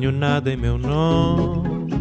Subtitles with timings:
[0.00, 1.98] Nada em meu nome,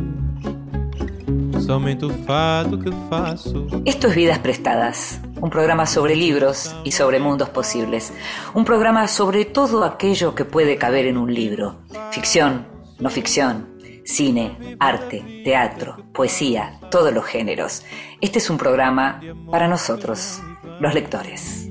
[1.59, 3.66] somente o fado que faço.
[3.86, 8.14] Esto es Vidas Prestadas, un programa sobre libros y sobre mundos posibles.
[8.54, 11.79] Un programa sobre todo aquello que puede caber en un libro.
[12.11, 12.68] Ficción,
[13.00, 13.68] no ficción,
[14.05, 17.83] cine, arte, teatro, poesía, todos los géneros.
[18.21, 19.19] Este es un programa
[19.50, 20.39] para nosotros,
[20.79, 21.68] los lectores.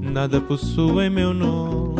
[0.00, 1.99] Nada possui meu nome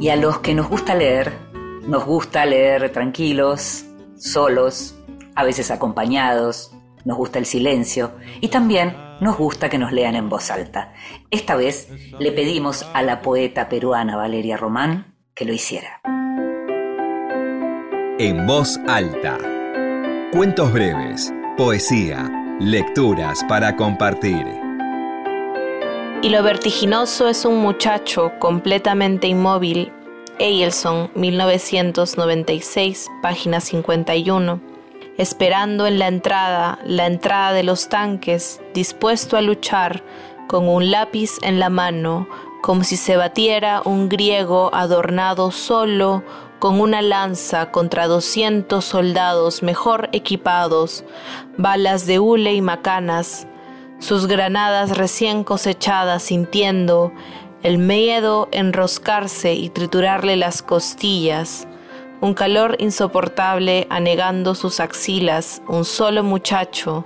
[0.00, 1.32] Y a los que nos gusta leer,
[1.86, 3.84] nos gusta leer tranquilos,
[4.16, 4.96] solos,
[5.34, 6.72] a veces acompañados,
[7.04, 10.92] nos gusta el silencio y también nos gusta que nos lean en voz alta.
[11.30, 11.88] Esta vez
[12.18, 16.00] le pedimos a la poeta peruana Valeria Román que lo hiciera.
[18.18, 19.38] En voz alta.
[20.32, 24.63] Cuentos breves, poesía, lecturas para compartir.
[26.24, 29.92] Y lo vertiginoso es un muchacho completamente inmóvil.
[30.38, 34.58] Eielson, 1996, página 51.
[35.18, 40.02] Esperando en la entrada, la entrada de los tanques, dispuesto a luchar,
[40.48, 42.26] con un lápiz en la mano,
[42.62, 46.22] como si se batiera un griego adornado solo
[46.58, 51.04] con una lanza contra doscientos soldados mejor equipados,
[51.58, 53.46] balas de hule y macanas,
[53.98, 57.12] sus granadas recién cosechadas sintiendo
[57.62, 61.66] el miedo enroscarse y triturarle las costillas,
[62.20, 67.04] un calor insoportable anegando sus axilas, un solo muchacho,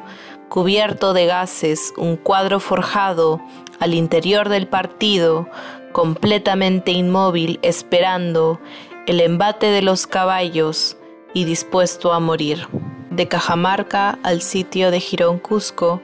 [0.48, 3.40] cubierto de gases, un cuadro forjado
[3.78, 5.48] al interior del partido,
[5.92, 8.60] completamente inmóvil, esperando
[9.06, 10.96] el embate de los caballos
[11.34, 12.66] y dispuesto a morir.
[13.10, 16.02] De Cajamarca al sitio de Girón Cusco,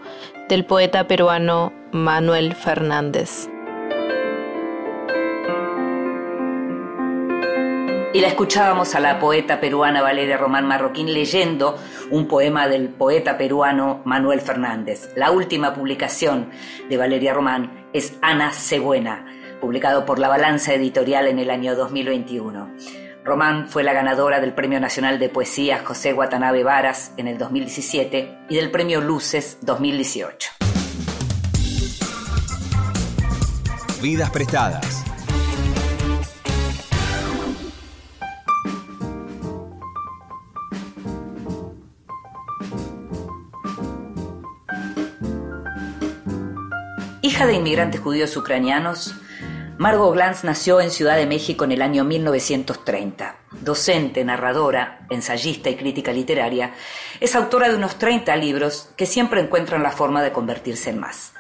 [0.49, 3.49] del poeta peruano Manuel Fernández.
[8.13, 11.77] Y la escuchábamos a la poeta peruana Valeria Román Marroquín leyendo
[12.11, 15.13] un poema del poeta peruano Manuel Fernández.
[15.17, 16.51] La última publicación
[16.89, 19.27] de Valeria Román es Ana Cebuena,
[19.61, 23.04] publicado por La Balanza Editorial en el año 2021.
[23.25, 28.39] Román fue la ganadora del Premio Nacional de Poesía José Watanabe Varas en el 2017
[28.51, 30.51] y del Premio Luces 2018.
[34.03, 35.05] Vidas prestadas.
[47.23, 49.15] Hija de inmigrantes judíos ucranianos,
[49.77, 53.37] Margot Glantz nació en Ciudad de México en el año 1930.
[53.61, 56.75] Docente, narradora, ensayista y crítica literaria,
[57.19, 61.33] es autora de unos 30 libros que siempre encuentran la forma de convertirse en más.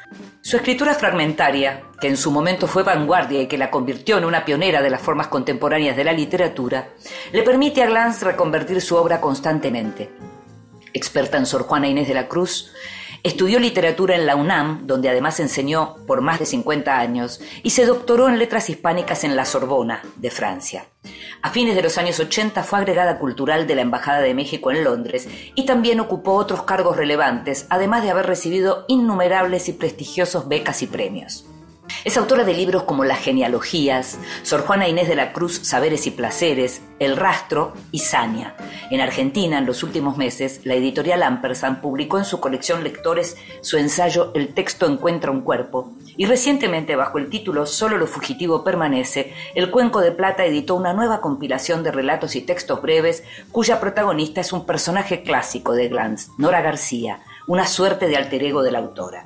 [0.43, 4.45] Su escritura fragmentaria, que en su momento fue vanguardia y que la convirtió en una
[4.45, 6.89] pionera de las formas contemporáneas de la literatura,
[7.33, 10.11] le permite a Glantz reconvertir su obra constantemente.
[10.93, 12.73] Experta en Sor Juana Inés de la Cruz,
[13.25, 17.87] Estudió literatura en la UNAM, donde además enseñó por más de 50 años, y se
[17.87, 20.89] doctoró en letras hispánicas en la Sorbona, de Francia.
[21.41, 24.85] A fines de los años 80 fue agregada cultural de la Embajada de México en
[24.85, 30.83] Londres y también ocupó otros cargos relevantes, además de haber recibido innumerables y prestigiosos becas
[30.83, 31.47] y premios.
[32.05, 36.11] Es autora de libros como Las genealogías, Sor Juana Inés de la Cruz, Saberes y
[36.11, 38.55] Placeres, El Rastro y Sania.
[38.91, 43.79] En Argentina, en los últimos meses, la editorial Ampersand publicó en su colección Lectores su
[43.79, 45.95] ensayo El texto encuentra un cuerpo.
[46.19, 50.93] Y recientemente, bajo el título Solo lo fugitivo permanece, El Cuenco de Plata editó una
[50.93, 56.29] nueva compilación de relatos y textos breves cuya protagonista es un personaje clásico de Glantz,
[56.37, 59.25] Nora García, una suerte de alter ego de la autora.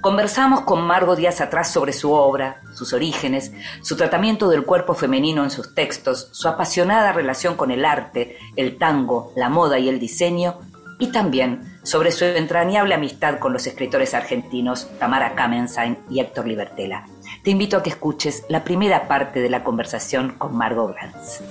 [0.00, 5.44] Conversamos con Margo días atrás sobre su obra, sus orígenes, su tratamiento del cuerpo femenino
[5.44, 9.98] en sus textos, su apasionada relación con el arte, el tango, la moda y el
[9.98, 10.58] diseño,
[10.98, 17.06] y también sobre su entrañable amistad con los escritores argentinos Tamara Kamenstein y Héctor Libertela.
[17.42, 21.42] Te invito a que escuches la primera parte de la conversación con Margo Glantz.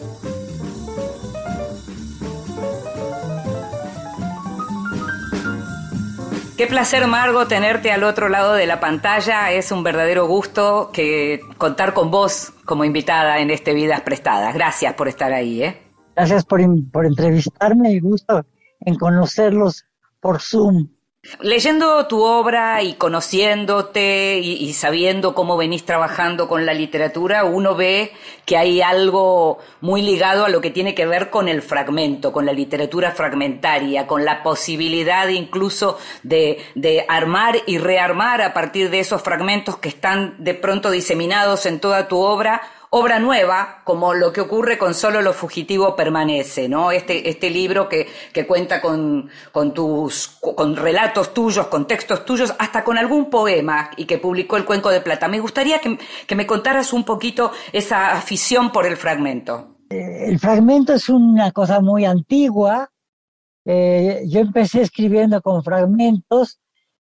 [6.58, 9.52] Qué placer, Margo, tenerte al otro lado de la pantalla.
[9.52, 14.54] Es un verdadero gusto que contar con vos como invitada en este Vidas Prestadas.
[14.54, 15.64] Gracias por estar ahí.
[15.64, 15.82] ¿eh?
[16.16, 16.62] Gracias por,
[16.92, 18.46] por entrevistarme y gusto
[18.82, 19.86] en conocerlos
[20.20, 20.90] por Zoom.
[21.40, 28.12] Leyendo tu obra y conociéndote y, sabiendo cómo venís trabajando con la literatura, uno ve
[28.46, 32.46] que hay algo muy ligado a lo que tiene que ver con el fragmento, con
[32.46, 39.22] la literatura fragmentaria, con la posibilidad incluso de, armar y rearmar a partir de esos
[39.22, 42.62] fragmentos que están de pronto diseminados en toda tu obra
[42.96, 46.92] obra nueva, como lo que ocurre con Solo lo fugitivo permanece, ¿no?
[46.92, 48.06] Este, este libro que,
[48.48, 49.32] cuenta con,
[49.74, 54.66] tus, con relatos tuyos, con textos tuyos, hasta con algún poema y que publicó el
[54.66, 55.28] Cuenco de Plata.
[55.28, 55.98] Me gustaría que,
[56.28, 59.78] que me contaras un poquito esa afición por el fragmento.
[59.90, 62.92] Eh, el fragmento es una cosa muy antigua.
[63.66, 66.60] Eh, yo empecé escribiendo con fragmentos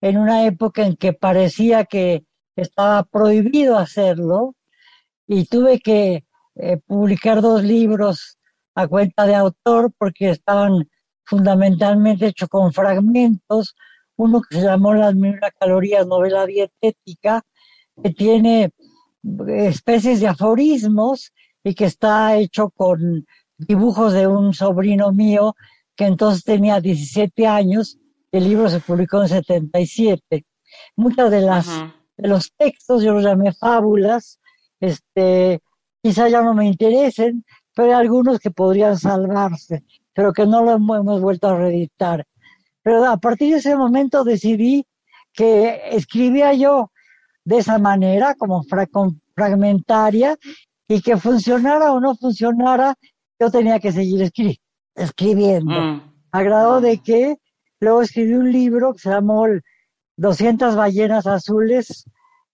[0.03, 4.55] en una época en que parecía que estaba prohibido hacerlo
[5.33, 6.25] y tuve que
[6.57, 8.37] eh, publicar dos libros
[8.75, 10.91] a cuenta de autor porque estaban
[11.25, 13.77] fundamentalmente hechos con fragmentos.
[14.17, 17.43] Uno que se llamó Las mil calorías, novela dietética,
[18.03, 18.73] que tiene
[19.47, 23.25] especies de aforismos y que está hecho con
[23.57, 25.55] dibujos de un sobrino mío
[25.95, 27.99] que entonces tenía 17 años.
[28.33, 30.45] El libro se publicó en 77.
[30.97, 31.69] Muchas de las
[32.17, 34.40] de los textos yo los llamé fábulas
[34.81, 35.61] este,
[36.03, 37.45] quizá ya no me interesen,
[37.75, 39.85] pero hay algunos que podrían salvarse,
[40.15, 42.27] pero que no lo hemos vuelto a reeditar.
[42.83, 44.87] Pero a partir de ese momento decidí
[45.33, 46.91] que escribía yo
[47.45, 48.65] de esa manera, como
[49.35, 50.37] fragmentaria,
[50.89, 52.95] y que funcionara o no funcionara,
[53.39, 54.31] yo tenía que seguir
[54.95, 55.81] escribiendo.
[55.81, 56.03] Mm.
[56.33, 57.37] A grado de que
[57.81, 59.47] luego escribí un libro que se llamó
[60.17, 62.05] 200 ballenas azules,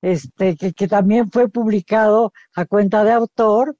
[0.02, 3.76] este, que, también fue publicado a cuenta de autor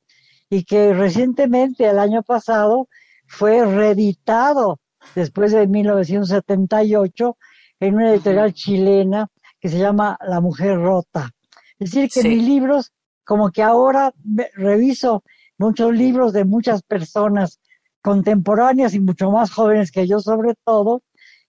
[0.49, 2.89] y que recientemente, el año pasado,
[3.27, 4.81] fue reeditado
[5.15, 7.37] después de 1978
[7.81, 9.29] en una editorial chilena
[9.61, 11.31] que se llama La Mujer Rota.
[11.79, 12.93] Es decir, que mis libros,
[13.25, 14.13] como que ahora
[14.55, 15.23] reviso
[15.59, 17.61] muchos libros de muchas personas
[18.01, 21.03] contemporáneas y mucho más jóvenes que yo sobre todo,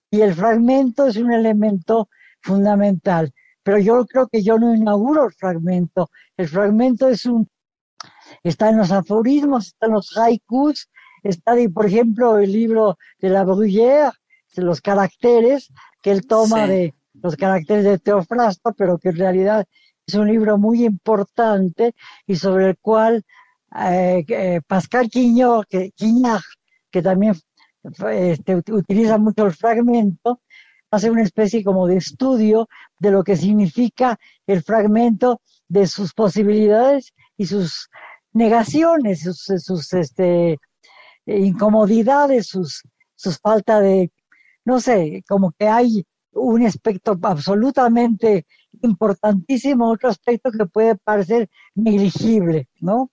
[0.10, 2.10] y el fragmento es un elemento
[2.42, 3.34] fundamental
[3.68, 6.10] pero yo creo que yo no inauguro el fragmento.
[6.38, 7.50] El fragmento es un,
[8.42, 10.90] está en los aforismos, está en los haikus,
[11.22, 14.14] está, por ejemplo, el libro de la Bruyère,
[14.56, 15.68] de los caracteres,
[16.02, 19.66] que él toma de los caracteres de Teofrasto, pero que en realidad
[20.06, 21.94] es un libro muy importante
[22.26, 23.26] y sobre el cual
[23.78, 25.92] eh, eh, Pascal Quignard, que,
[26.90, 27.36] que también
[28.12, 30.40] este, utiliza mucho el fragmento,
[30.92, 32.68] hace una especie como de estudio
[33.00, 37.90] de lo que significa el fragmento de sus posibilidades y sus
[38.34, 40.58] negaciones, sus, sus este,
[41.26, 42.84] incomodidades, sus,
[43.16, 44.12] sus falta de,
[44.66, 48.46] no sé, como que hay un aspecto absolutamente
[48.82, 53.10] importantísimo, otro aspecto que puede parecer negligible, ¿no?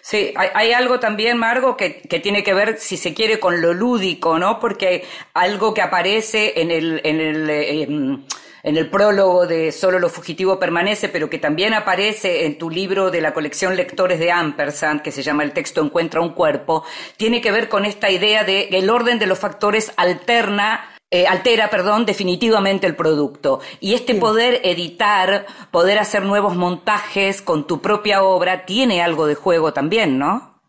[0.00, 1.90] Sí, hay, algo también, Margo, que,
[2.22, 4.58] tiene que ver, si se quiere, con lo lúdico, ¿no?
[4.58, 5.04] Porque
[5.34, 8.24] algo que aparece en el, en el, em,
[8.62, 13.10] en el prólogo de Solo lo fugitivo permanece, pero que también aparece en tu libro
[13.10, 16.84] de la colección Lectores de Ampersand, que se llama El texto encuentra un cuerpo,
[17.16, 21.26] tiene que ver con esta idea de que el orden de los factores alterna eh,
[21.26, 23.60] altera, perdón, definitivamente el producto.
[23.80, 29.34] Y este poder editar, poder hacer nuevos montajes con tu propia obra, tiene algo de
[29.34, 30.60] juego también, ¿no?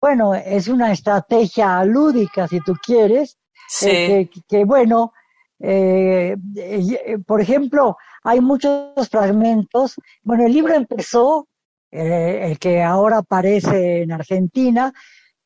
[0.00, 3.36] Bueno, es una estrategia lúdica, si tú quieres,
[3.68, 3.90] sí.
[3.90, 5.12] Eh, que, bueno,
[5.58, 6.36] eh,
[7.26, 9.96] por ejemplo, hay muchos fragmentos.
[10.22, 11.48] Bueno, el libro empezó,
[11.90, 14.92] el que ahora aparece en Argentina,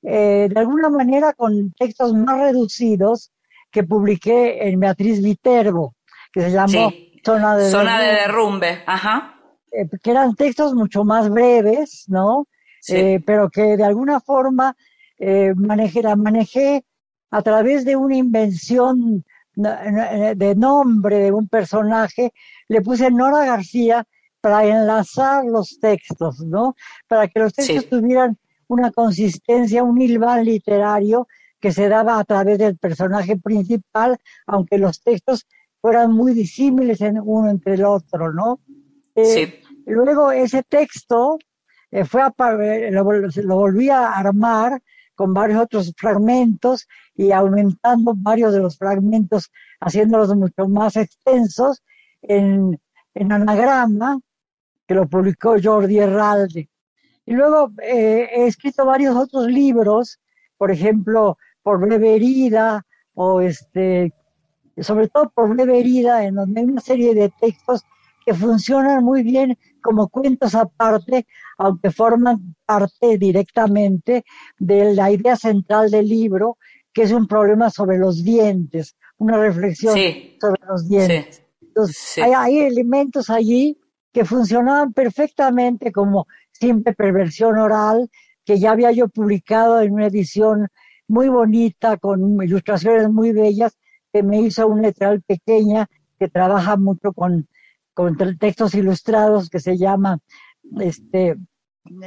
[0.02, 3.32] de alguna manera con textos más reducidos,
[3.74, 5.96] que publiqué en Beatriz Viterbo,
[6.32, 6.92] que se llamó
[7.26, 8.06] Zona de Zona derrumbe.
[8.06, 9.34] de derrumbe, ajá.
[9.72, 12.46] Eh, que eran textos mucho más breves, ¿no?
[12.86, 14.76] Eh, pero que de alguna forma
[15.18, 16.84] eh, manejé, la manejé
[17.32, 19.24] a través de una invención
[19.56, 22.32] de nombre de un personaje,
[22.68, 24.06] le puse Nora García
[24.40, 26.76] para enlazar los textos, ¿no?
[27.08, 28.36] Para que los textos tuvieran
[28.68, 31.26] una consistencia, un hilván literario
[31.64, 35.46] que se daba a través del personaje principal, aunque los textos
[35.80, 38.60] fueran muy disímiles en uno entre el otro, ¿no?
[39.14, 41.38] Eh, luego ese texto
[41.90, 44.82] eh, fue a, eh, lo, lo volví a armar
[45.14, 51.82] con varios otros fragmentos y aumentando varios de los fragmentos, haciéndolos mucho más extensos
[52.20, 52.78] en,
[53.14, 54.20] en anagrama,
[54.86, 56.68] que lo publicó Jordi Herralde.
[57.24, 60.20] Y luego he escrito varios otros libros,
[60.58, 64.12] por ejemplo, por breve herida o este
[64.82, 67.82] sobre todo por Breve Herida, en donde hay una serie de textos
[68.24, 71.26] que funcionan muy bien como cuentos aparte,
[71.58, 74.24] aunque forman parte directamente
[74.58, 76.56] de la idea central del libro,
[76.92, 79.94] que es un problema sobre los dientes, una reflexión
[80.40, 81.42] sobre los dientes.
[81.60, 83.78] Entonces, Hay, hay, elementos allí
[84.12, 88.08] que funcionaban perfectamente como simple perversión oral,
[88.44, 90.68] que ya había yo publicado en una edición
[91.08, 93.76] muy bonita, con ilustraciones muy bellas,
[94.12, 97.48] que me hizo una letral pequeña que trabaja mucho con,
[97.92, 100.20] con textos ilustrados, que se llama,
[100.80, 101.36] este,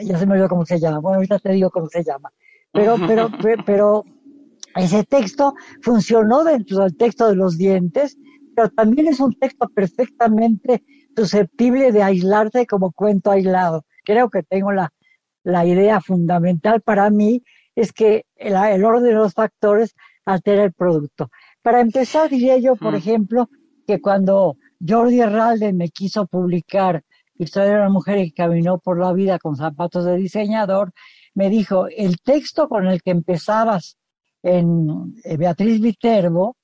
[0.03, 2.31] ya se me olvidó cómo se llama, bueno, ahorita te digo cómo se llama,
[2.71, 3.29] pero, pero,
[3.65, 4.03] pero
[4.75, 8.17] ese texto funcionó dentro del texto de los dientes,
[8.55, 10.83] pero también es un texto perfectamente
[11.15, 13.85] susceptible de aislarse como cuento aislado.
[14.03, 14.93] Creo que tengo la,
[15.43, 17.43] la idea fundamental para mí
[17.77, 21.29] es que el, el, orden de los factores altera el producto.
[21.61, 22.97] Para empezar, diría yo, por mm.
[22.97, 23.49] ejemplo,
[23.85, 27.03] que cuando Jordi Herralde me quiso publicar
[27.39, 30.91] Historia de una mujer que caminó por la vida con zapatos de diseñador,
[31.35, 33.97] me dijo, el texto con el que empezabas
[34.41, 36.57] en eh, Beatriz Viterbo,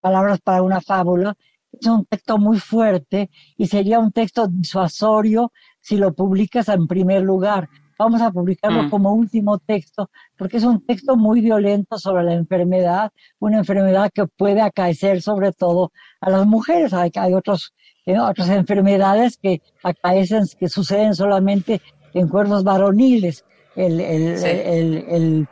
[0.00, 1.36] Palabras para una fábula,
[1.70, 7.22] es un texto muy fuerte y sería un texto disuasorio si lo publicas en primer
[7.22, 7.68] lugar
[8.00, 8.90] vamos a publicarlo mm.
[8.90, 14.26] como último texto, porque es un texto muy violento sobre la enfermedad, una enfermedad que
[14.26, 15.92] puede acaecer sobre todo
[16.22, 16.94] a las mujeres.
[16.94, 17.74] Hay, hay otros,
[18.06, 21.82] eh, otras enfermedades que acaecen, que suceden solamente
[22.14, 23.44] en cuerpos varoniles.
[23.76, 25.46] El, el,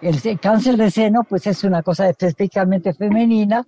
[0.00, 3.66] el, cáncer de seno, pues es una cosa específicamente femenina,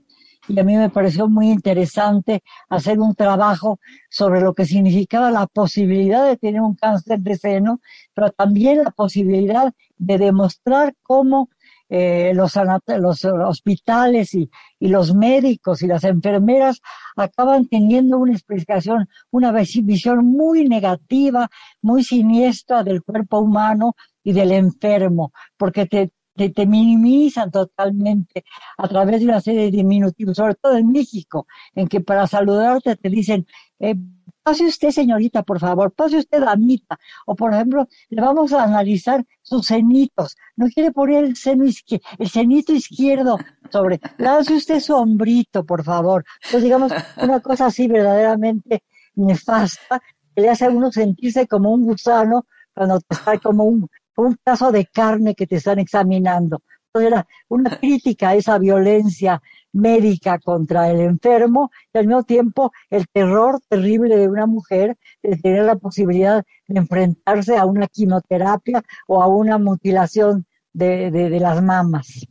[0.48, 3.78] y a mí me pareció muy interesante hacer un trabajo
[4.10, 7.80] sobre lo que significaba la posibilidad de tener un cáncer de seno,
[8.14, 11.48] pero también la posibilidad de demostrar cómo
[11.88, 16.80] eh, los, hospitales y, y, los médicos y las enfermeras
[17.16, 21.50] acaban teniendo una explicación, una visión muy negativa,
[21.82, 23.94] muy siniestra del cuerpo humano
[24.24, 28.44] y del enfermo, porque te, te, minimizan totalmente
[28.78, 32.96] a través de una serie de diminutivos, sobre todo en México, en que para saludarte
[32.96, 33.46] te dicen,
[33.80, 33.94] eh,
[34.42, 39.24] pase usted señorita, por favor, pase usted damita, o por ejemplo, le vamos a analizar
[39.42, 43.38] sus cenitos, no quiere poner el seno izquierdo, el cenito izquierdo
[43.70, 46.24] sobre, lance usted su hombrito, por favor.
[46.44, 48.82] Entonces, digamos, una cosa así verdaderamente
[49.14, 50.02] nefasta,
[50.34, 54.72] que le hace a uno sentirse como un gusano cuando está como un, un caso
[54.72, 56.62] de carne que te están examinando.
[56.86, 59.42] Entonces era una crítica a esa violencia
[59.72, 65.36] médica contra el enfermo y al mismo tiempo el terror terrible de una mujer de
[65.38, 71.40] tener la posibilidad de enfrentarse a una quimioterapia o a una mutilación de, de, de
[71.40, 72.26] las mamas.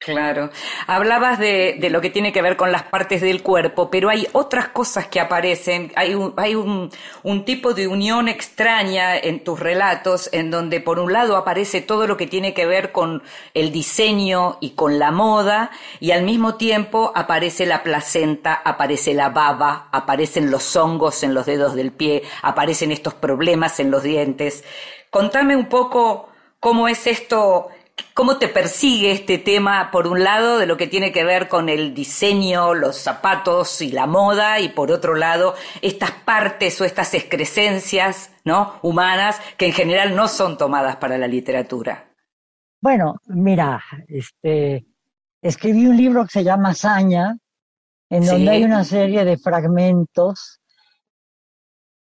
[0.00, 0.48] Claro.
[0.86, 4.26] Hablabas de, de, lo que tiene que ver con las partes del cuerpo, pero hay
[4.32, 5.92] otras cosas que aparecen.
[5.94, 6.90] Hay, un, hay un,
[7.22, 12.06] un, tipo de unión extraña en tus relatos, en donde por un lado aparece todo
[12.06, 16.54] lo que tiene que ver con el diseño y con la moda, y al mismo
[16.54, 22.22] tiempo aparece la placenta, aparece la baba, aparecen los hongos en los dedos del pie,
[22.40, 24.64] aparecen estos problemas en los dientes.
[25.10, 27.68] Contame un poco cómo es esto
[28.14, 31.68] cómo te persigue este tema, por un lado, de lo que tiene que ver con
[31.68, 37.14] el diseño, los zapatos y la moda, y por otro lado, estas partes o estas
[37.14, 38.78] excrescencias ¿no?
[38.82, 42.12] humanas que en general no son tomadas para la literatura.
[42.80, 44.86] Bueno, mira, este,
[45.42, 47.36] escribí un libro que se llama Hazaña,
[48.08, 50.60] en donde hay una serie de fragmentos,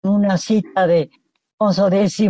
[0.04, 1.10] una cita de
[1.60, 2.22] Alfonso X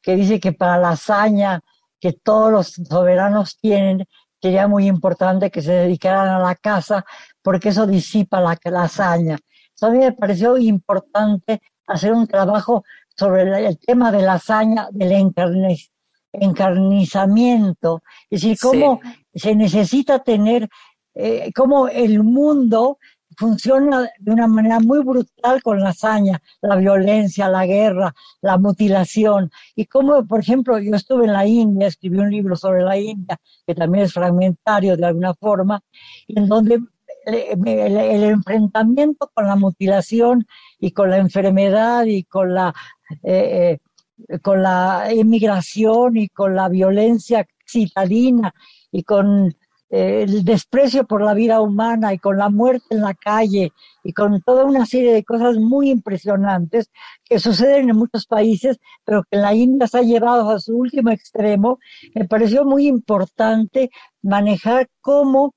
[0.00, 1.60] que dice que para la hazaña
[2.02, 4.08] que todos los soberanos tienen,
[4.42, 7.04] sería muy importante que se dedicaran a la casa,
[7.40, 9.38] porque eso disipa la, hazaña.
[9.80, 12.82] a mí me pareció importante hacer un trabajo
[13.16, 15.32] sobre el, tema de la hazaña, del
[16.32, 19.00] encarnizamiento, es decir, cómo
[19.32, 20.68] se necesita tener,
[21.14, 22.98] eh, cómo el mundo
[23.36, 29.50] funciona de una manera muy brutal con la hazaña, la violencia, la guerra, la mutilación.
[29.74, 33.38] Y como, por ejemplo, yo estuve en la India, escribí un libro sobre la India,
[33.66, 35.82] que también es fragmentario de alguna forma,
[36.28, 36.80] en donde
[37.24, 40.46] el, enfrentamiento con la mutilación
[40.78, 42.74] y con la enfermedad y con la,
[43.22, 43.78] eh,
[44.28, 48.54] eh, con la inmigración y con la violencia citadina
[48.90, 49.54] y con
[49.92, 53.72] el desprecio por la vida humana y con la muerte en la calle
[54.02, 56.90] y con toda una serie de cosas muy impresionantes
[57.24, 60.74] que suceden en muchos países, pero que en la India se ha llevado a su
[60.76, 61.78] último extremo,
[62.14, 63.90] me pareció muy importante
[64.22, 65.54] manejar cómo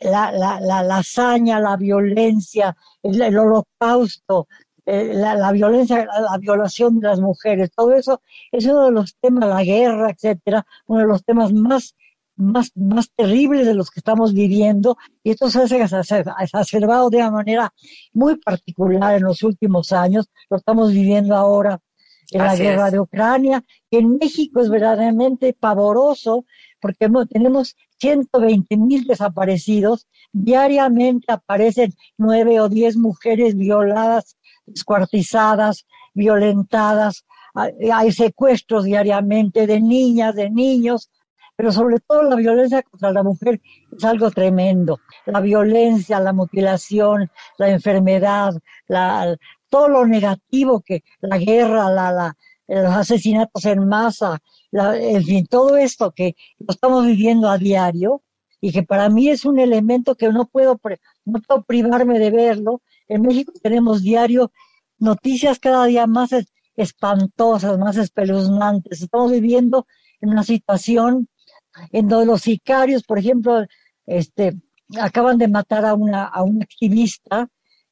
[0.00, 4.46] la, la, la, hazaña, la violencia, el, holocausto,
[4.84, 8.20] eh, la, violencia, la, violación de las mujeres, todo eso
[8.52, 11.96] es uno de los temas, la guerra, etcétera, uno de los temas más
[12.36, 17.30] más, más terribles de los que estamos viviendo y esto se ha exacerbado de una
[17.30, 17.74] manera
[18.12, 21.80] muy particular en los últimos años, lo estamos viviendo ahora
[22.30, 26.46] en la guerra de Ucrania, que en México es verdaderamente pavoroso
[26.80, 34.36] porque tenemos 120 mil desaparecidos, diariamente aparecen nueve o diez mujeres violadas,
[34.66, 37.24] descuartizadas, violentadas,
[37.54, 41.10] hay secuestros diariamente de niñas, de niños,
[41.56, 43.60] pero sobre todo la violencia contra la mujer
[43.96, 45.00] es algo tremendo.
[45.26, 48.54] La violencia, la mutilación, la enfermedad,
[48.88, 49.36] la,
[49.68, 54.40] todo lo negativo que la guerra, la, los asesinatos en masa,
[54.72, 58.22] en fin, todo esto que lo estamos viviendo a diario
[58.60, 60.80] y que para mí es un elemento que no puedo,
[61.24, 62.82] no puedo privarme de verlo.
[63.08, 64.50] En México tenemos diario
[64.98, 66.30] noticias cada día más
[66.76, 69.02] espantosas, más espeluznantes.
[69.02, 69.86] Estamos viviendo
[70.20, 71.28] en una situación
[71.92, 73.64] en donde los sicarios, por ejemplo,
[74.06, 74.54] este,
[75.00, 77.48] acaban de matar a una, a una activista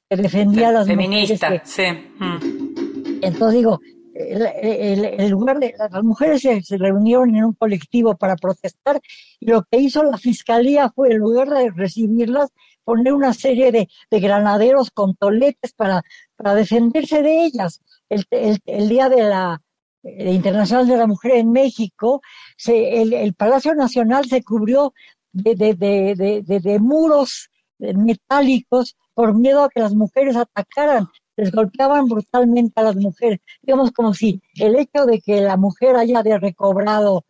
[0.08, 1.68] que defendía a las Feminista, mujeres.
[1.68, 1.84] sí.
[2.18, 3.22] Mm.
[3.22, 3.80] Entonces digo,
[4.14, 9.00] el, lugar de las mujeres se, reunieron en un colectivo para protestar
[9.40, 12.50] y lo que hizo la fiscalía fue en lugar de recibirlas
[12.84, 16.02] poner una serie de, de granaderos con toletes para,
[16.36, 17.80] para defenderse de ellas.
[18.08, 18.26] El,
[18.66, 19.62] el, día de la
[20.02, 22.22] Internacional de la Mujer en México,
[22.56, 24.94] se, el, Palacio Nacional se cubrió
[25.32, 32.06] de, de, de, de, muros metálicos por miedo a que las mujeres atacaran, les golpeaban
[32.06, 33.40] brutalmente a las mujeres.
[33.62, 37.24] Digamos como si el hecho de que la mujer haya de recobrado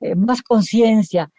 [0.00, 1.30] eh, más conciencia,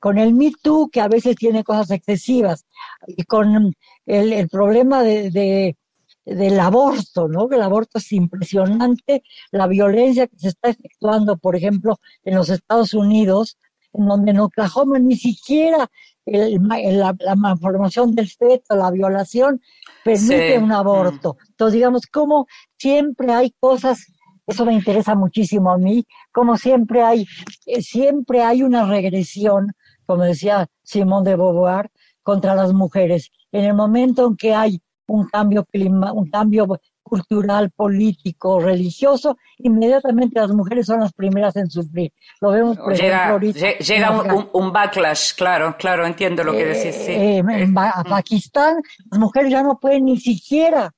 [0.00, 2.66] con el Me Too, que a veces tiene cosas excesivas,
[3.06, 3.74] y con
[4.06, 5.76] el, el problema de,
[6.24, 7.48] del aborto, ¿no?
[7.48, 12.48] Que el aborto es impresionante, la violencia que se está efectuando, por ejemplo, en los
[12.48, 13.58] Estados Unidos,
[13.92, 15.90] en donde en Oklahoma ni siquiera
[16.24, 19.60] la, malformación del feto, la violación,
[20.04, 21.34] permite un aborto.
[21.34, 21.46] Mm.
[21.50, 22.46] Entonces, digamos, como
[22.78, 24.06] siempre hay cosas,
[24.46, 27.26] eso me interesa muchísimo a mí, como siempre hay,
[27.66, 29.72] eh, siempre hay una regresión,
[30.06, 31.90] como decía Simón de Beauvoir,
[32.22, 33.30] contra las mujeres.
[33.50, 36.66] En el momento en que hay un cambio clima, un cambio
[37.02, 42.12] cultural, político, religioso, inmediatamente las mujeres son las primeras en sufrir.
[42.40, 43.78] Lo vemos, por llega, ejemplo, ahorita.
[43.78, 46.94] Llega un, backlash, claro, claro, entiendo lo que decís.
[46.94, 47.12] Sí.
[47.12, 47.74] Eh, en eh,
[48.08, 48.76] Pakistán,
[49.10, 50.90] las mujeres ya no pueden ni siquiera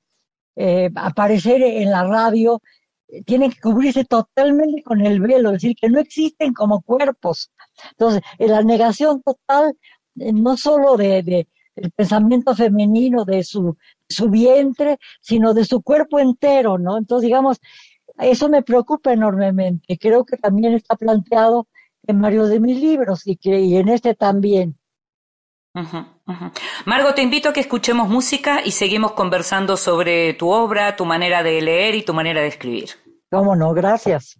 [0.55, 2.61] eh, aparecer en la radio,
[3.25, 7.51] tienen que cubrirse totalmente con el velo, es decir, que no existen como cuerpos.
[7.91, 9.75] Entonces, la negación total,
[10.15, 13.77] no solo de, de el pensamiento femenino de su
[14.09, 16.97] su vientre, sino de su cuerpo entero, ¿no?
[16.97, 17.59] Entonces, digamos,
[18.19, 19.97] eso me preocupa enormemente.
[19.97, 21.67] Creo que también está planteado
[22.07, 24.77] en varios de mis libros y, que, y en este también.
[26.85, 31.43] Margo, te invito a que escuchemos música y seguimos conversando sobre tu obra, tu manera
[31.43, 32.91] de leer y tu manera de escribir.
[33.29, 34.39] Cómo no, gracias.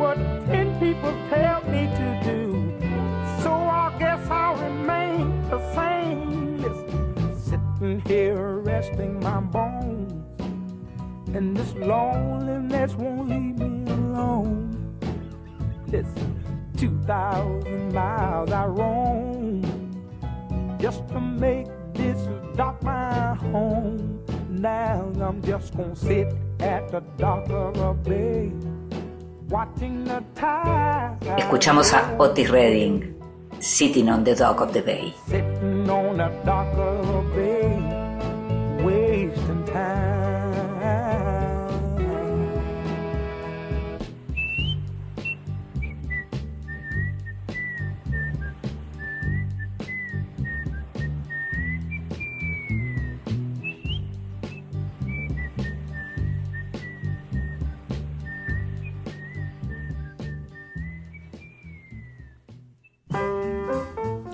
[0.00, 2.72] what ten people tell me to do.
[3.42, 6.56] So I guess I'll remain the same.
[6.56, 10.12] Listen, sitting here resting my bones.
[11.34, 14.98] And this loneliness won't leave me alone.
[15.86, 16.42] Listen,
[16.78, 19.60] 2,000 miles I roam
[20.80, 22.18] just to make this
[22.56, 24.24] dock my home.
[24.48, 28.50] Now I'm just gonna sit at the dock of a bay.
[31.36, 33.16] Escuchamos a Otis Redding,
[33.58, 35.12] Sitting on the Dock of the Bay.
[35.26, 40.09] Sitting on the dock of a bay, wasting time.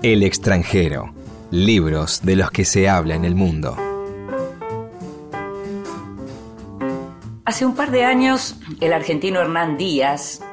[0.03, 1.11] El extranjero.
[1.49, 3.75] Libros de los que se habla en el mundo.
[7.45, 10.43] Hace un par de años, el argentino Hernán Díaz,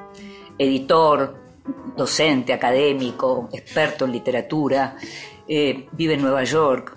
[0.57, 1.37] editor,
[1.95, 4.97] docente, académico, experto en literatura,
[5.47, 6.97] eh, vive en Nueva York,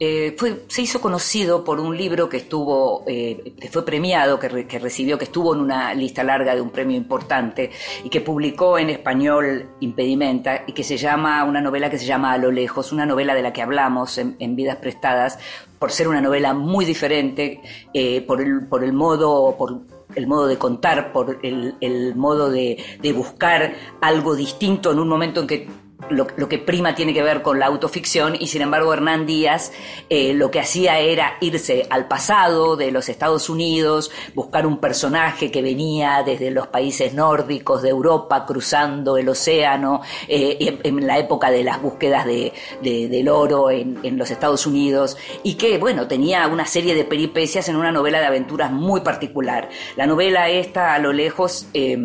[0.00, 4.48] eh, fue, se hizo conocido por un libro que estuvo, eh, que fue premiado, que,
[4.48, 7.70] re- que recibió, que estuvo en una lista larga de un premio importante
[8.02, 12.32] y que publicó en español Impedimenta y que se llama, una novela que se llama
[12.32, 15.38] A lo lejos, una novela de la que hablamos en, Vidas Prestadas,
[15.78, 17.60] por ser una novela muy diferente,
[17.92, 19.80] eh, por, el, por el modo, por
[20.14, 22.76] el modo de contar, por el, modo de
[23.14, 27.58] buscar algo distinto en un momento en que lo, que prima tiene que ver con
[27.58, 29.72] la autoficción y sin embargo Hernán Díaz
[30.10, 35.50] eh, lo que hacía era irse al pasado de los Estados Unidos, buscar un personaje
[35.50, 41.50] que venía desde los países nórdicos de Europa cruzando el océano eh, en, la época
[41.50, 42.52] de las búsquedas de,
[42.82, 47.68] de- del oro en, los Estados Unidos y que bueno tenía una serie de peripecias
[47.68, 49.68] en una novela de aventuras muy particular.
[49.96, 51.96] La novela esta a lo lejos eh,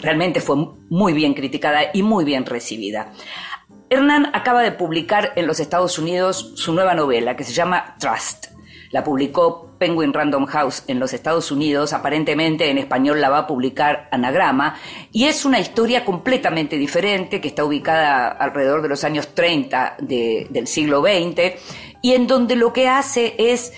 [0.00, 0.56] realmente fue
[0.88, 3.12] muy bien criticada y muy bien recibida.
[3.88, 8.46] Hernán acaba de publicar en los Estados Unidos su nueva novela que se llama Trust.
[8.92, 13.46] La publicó Penguin Random House en los Estados Unidos, aparentemente en español la va a
[13.46, 14.76] publicar Anagrama,
[15.12, 20.46] y es una historia completamente diferente que está ubicada alrededor de los años 30 de-
[20.50, 21.54] del siglo XX,
[22.02, 23.72] y en donde lo que hace es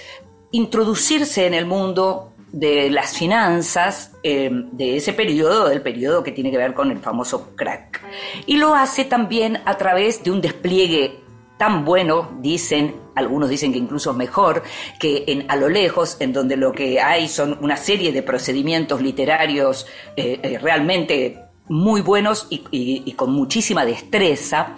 [0.50, 6.50] introducirse en el mundo de las finanzas eh, de ese periodo, del periodo que tiene
[6.50, 8.02] que ver con el famoso crack.
[8.46, 11.22] Y lo hace también a través de un despliegue
[11.56, 14.62] tan bueno, dicen, algunos dicen que incluso mejor,
[14.98, 19.00] que en A lo lejos, en donde lo que hay son una serie de procedimientos
[19.00, 19.86] literarios
[20.16, 21.38] eh, eh, realmente
[21.68, 24.76] muy buenos y, con muchísima destreza.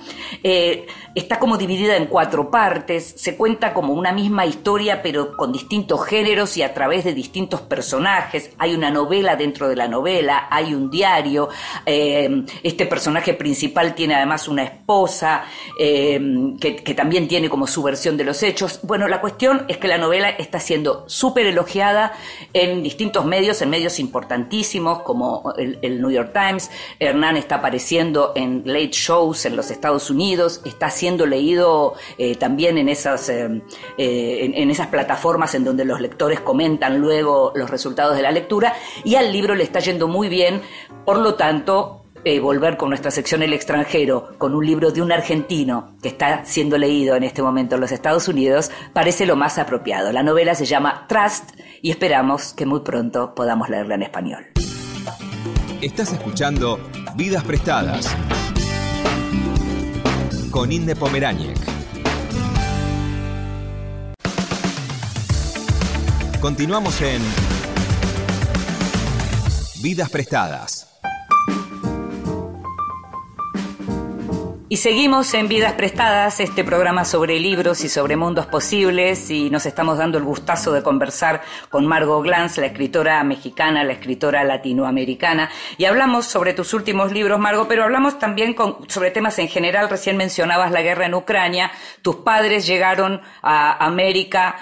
[1.15, 6.05] Está como dividida en cuatro partes, se cuenta como una misma historia pero con distintos
[6.07, 8.51] géneros y a través de distintos personajes.
[8.59, 11.49] Hay una novela dentro de la novela, hay un diario,
[11.87, 15.45] eh, este personaje principal tiene además una esposa
[15.79, 16.21] eh,
[16.61, 18.81] que, también tiene como su versión de los hechos.
[18.83, 22.13] Bueno, la cuestión es que la novela está siendo súper elogiada
[22.53, 26.71] en distintos medios, en medios importantísimos como el, el New York Times.
[26.99, 32.79] Hernán está apareciendo en late shows en los Estados Unidos, está siendo leído eh, también
[32.79, 33.61] en esas, eh,
[33.99, 38.73] eh, en, esas plataformas en donde los lectores comentan luego los resultados de la lectura
[39.05, 40.63] y al libro le está yendo muy bien,
[41.05, 42.01] por lo tanto
[42.41, 46.79] volver con nuestra sección El extranjero, con un libro de un argentino que está siendo
[46.79, 50.11] leído en este momento en los Estados Unidos, parece lo más apropiado.
[50.11, 51.51] La novela se llama Trust
[51.83, 54.47] y esperamos que muy pronto podamos leerla en español.
[55.83, 56.81] Estás escuchando
[57.15, 58.17] Vidas Prestadas
[60.55, 61.59] con Inde Pomeráñez.
[66.41, 67.21] Continuamos en
[69.83, 70.74] Vidas Prestadas.
[74.75, 79.67] Y seguimos en Vidas Prestadas, este programa sobre libros y sobre mundos posibles, y nos
[79.67, 85.49] estamos dando el gustazo de conversar con Margot Glantz, la escritora mexicana, la escritora latinoamericana,
[85.79, 89.89] y hablamos sobre tus últimos libros, Margot, pero hablamos también con- sobre temas en general.
[89.89, 91.71] Recién mencionabas la guerra en Ucrania,
[92.03, 94.57] tus padres llegaron a América,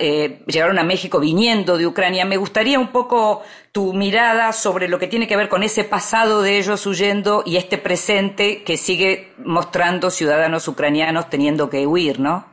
[0.00, 2.26] eh, llegaron a México viniendo de Ucrania.
[2.26, 3.42] Me gustaría un poco
[3.72, 7.56] tu mirada sobre lo que tiene que ver con ese pasado de ellos huyendo y
[7.56, 12.46] este presente que sigue mostrando ciudadanos ucranianos teniendo que huir, ¿no?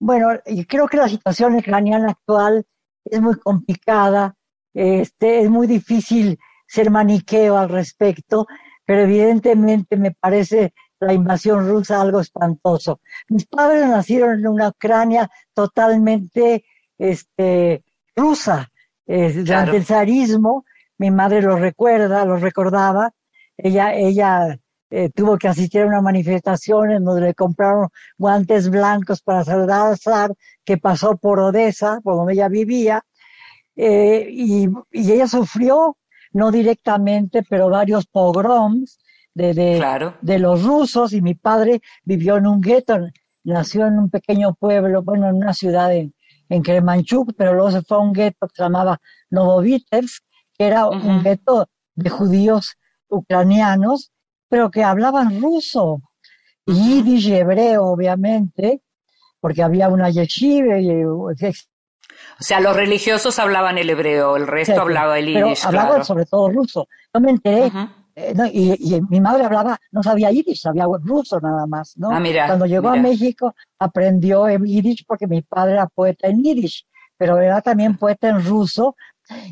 [0.00, 0.28] Bueno,
[0.68, 2.64] creo que la situación ucraniana actual
[3.04, 4.34] es muy complicada,
[4.72, 8.46] este, es muy difícil ser maniqueo al respecto,
[8.84, 13.00] pero evidentemente me parece la invasión rusa algo espantoso.
[13.28, 16.64] Mis padres nacieron en una Ucrania totalmente
[16.98, 17.84] este,
[18.16, 18.70] rusa.
[19.06, 20.64] Eh, durante el zarismo,
[20.98, 23.12] mi madre lo recuerda, lo recordaba.
[23.56, 24.58] Ella, ella
[24.90, 29.88] eh, tuvo que asistir a una manifestación en donde le compraron guantes blancos para saludar
[29.88, 30.32] al zar
[30.64, 33.02] que pasó por Odessa, por donde ella vivía,
[33.76, 35.96] eh, y, y, ella sufrió,
[36.32, 39.00] no directamente, pero varios pogroms
[39.34, 42.98] de, de, de, los rusos, y mi padre vivió en un gueto,
[43.42, 46.13] nació en un pequeño pueblo, bueno, en una ciudad en,
[46.48, 50.22] en Kremenchuk, pero luego se fue a un gueto que se llamaba Novovitebsk,
[50.56, 52.76] que era un gueto de judíos
[53.08, 54.12] ucranianos,
[54.48, 56.00] pero que hablaban ruso,
[56.66, 58.82] yiddish y hebreo, obviamente,
[59.40, 61.32] porque había una yeshiva y, o
[62.38, 65.64] sea, los religiosos hablaban el hebreo, el resto hablaba el yiddish.
[65.66, 66.88] Pero hablaban sobre todo ruso.
[67.12, 67.70] Yo me enteré,
[68.16, 72.10] eh, y, mi madre hablaba, no sabía yiddish, sabía ruso nada más, ¿no?
[72.10, 76.86] Ah, mira, Cuando llegó a México aprendió yiddish porque mi padre era poeta en yiddish,
[77.16, 78.96] pero era también poeta en ruso.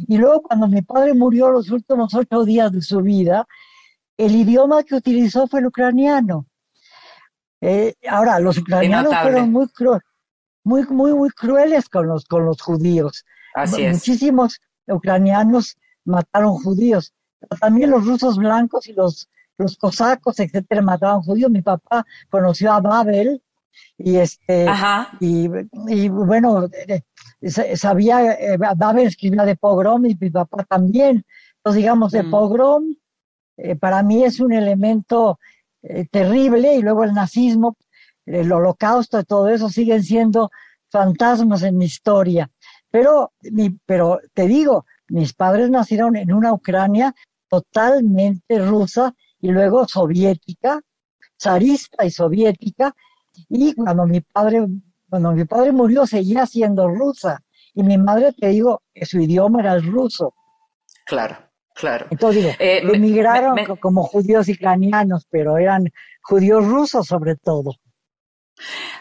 [0.06, 3.46] Y luego cuando mi padre murió los últimos ocho días de su vida,
[4.16, 6.46] el idioma que utilizó fue el ucraniano.
[7.60, 9.66] Eh, ahora, los ucranianos fueron muy,
[10.62, 13.24] muy, muy, muy crueles con los, con los judíos.
[13.54, 17.12] Así Muchísimos ucranianos mataron judíos.
[17.60, 19.28] También los rusos blancos y los,
[19.58, 21.50] los cosacos, etcétera, mataban judíos.
[21.50, 23.42] Mi papá conoció a Babel
[23.96, 24.66] y este
[25.20, 25.48] Y,
[25.88, 27.02] y, bueno eh,
[27.76, 31.24] sabía eh, Babel escribía de pogrom y mi papá también
[31.56, 32.30] entonces digamos de mm.
[32.30, 32.94] pogrom
[33.56, 35.38] eh, para mí es un elemento
[35.82, 37.76] eh, terrible y luego el nazismo,
[38.24, 40.50] el holocausto y todo eso siguen siendo
[40.90, 42.50] fantasmas en mi historia.
[42.90, 43.32] Pero,
[43.86, 47.14] pero te digo, mis padres nacieron en una Ucrania
[47.52, 50.80] totalmente rusa y luego soviética,
[51.38, 52.94] zarista y soviética,
[53.50, 54.66] y cuando mi padre,
[55.10, 57.42] cuando mi padre murió seguía siendo rusa,
[57.74, 60.34] y mi madre, te digo, que su idioma era el ruso.
[61.04, 61.36] Claro.
[61.74, 62.06] Claro.
[62.10, 65.90] Entonces digo, eh, emigraron como judíos ucranianos, pero eran
[66.22, 67.76] judíos rusos sobre todo.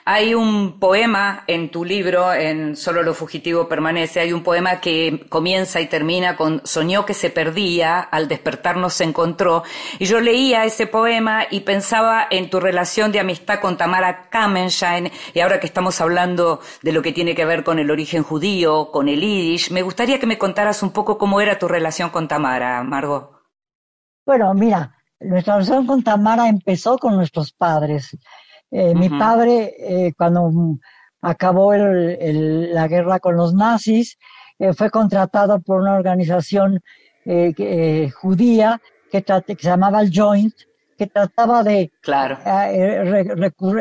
[0.03, 5.27] Hay un poema en tu libro, en Solo lo fugitivo permanece, hay un poema que
[5.29, 9.63] comienza y termina con soñó que se perdía, al despertarnos se encontró.
[9.99, 15.11] Y yo leía ese poema y pensaba en tu relación de amistad con Tamara Kamenschein,
[15.35, 18.89] y ahora que estamos hablando de lo que tiene que ver con el origen judío,
[18.91, 22.27] con el yiddish, me gustaría que me contaras un poco cómo era tu relación con
[22.27, 23.39] Tamara, Margot.
[24.25, 28.17] Bueno, mira, nuestra relación con Tamara empezó con nuestros padres.
[28.71, 30.49] Eh, mi padre, eh, cuando
[31.21, 34.17] acabó la guerra con los nazis,
[34.57, 36.81] eh, fue contratado por una organización
[37.23, 38.81] judía
[39.11, 40.55] que, se llamaba el Joint,
[40.97, 42.39] que trataba de claro.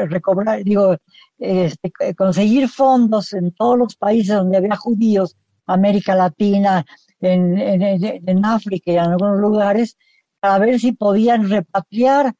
[0.06, 0.96] recobrar, digo,
[1.38, 6.84] este, conseguir fondos en todos los países donde había judíos, América Latina,
[7.20, 9.96] en, en África y en algunos lugares,
[10.40, 12.34] para ver si podían repatriar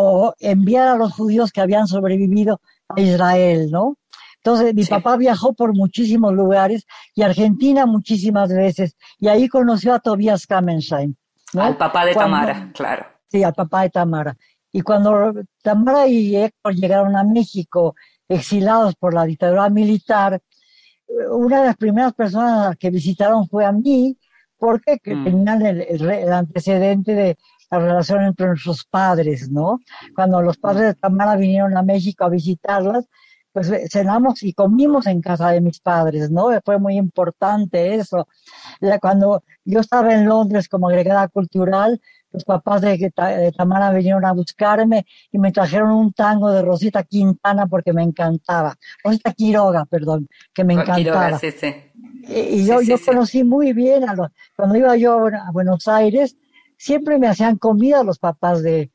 [0.00, 3.96] o enviar a los judíos que habían sobrevivido a Israel, ¿no?
[4.36, 9.98] Entonces, mi papá viajó por muchísimos lugares y Argentina muchísimas veces, y ahí conoció a
[9.98, 11.16] Tobias Kamenschein.
[11.52, 11.62] ¿no?
[11.62, 13.06] Al papá de Tamara, claro.
[13.26, 14.36] Sí, al papá de Tamara.
[14.70, 15.32] Y cuando
[15.64, 17.96] Tamara y Héctor llegaron a México,
[18.28, 20.40] exilados por la dictadura militar,
[21.28, 24.16] una de las primeras personas que visitaron fue a mí,
[24.58, 25.24] porque mm.
[25.24, 27.36] tenían el antecedente de
[27.70, 29.80] la relación entre nuestros padres, ¿no?
[30.14, 33.08] Cuando los padres de Tamara vinieron a México a visitarlas,
[33.52, 36.48] pues eh, cenamos y comimos en casa de mis padres, ¿no?
[36.64, 38.28] Fue muy importante eso.
[39.00, 42.00] Cuando yo estaba en Londres como agregada cultural,
[42.30, 43.12] los papás de,
[43.56, 48.76] Tamara vinieron a buscarme y me trajeron un tango de Rosita Quintana porque me encantaba.
[49.02, 50.98] Rosita Quiroga, perdón, que me encantaba.
[50.98, 51.74] Quiroga, sí, sí.
[52.28, 56.36] Y, yo, yo conocí muy bien a los, cuando iba yo a Buenos Aires,
[56.78, 58.90] siempre me hacían comida los papás de,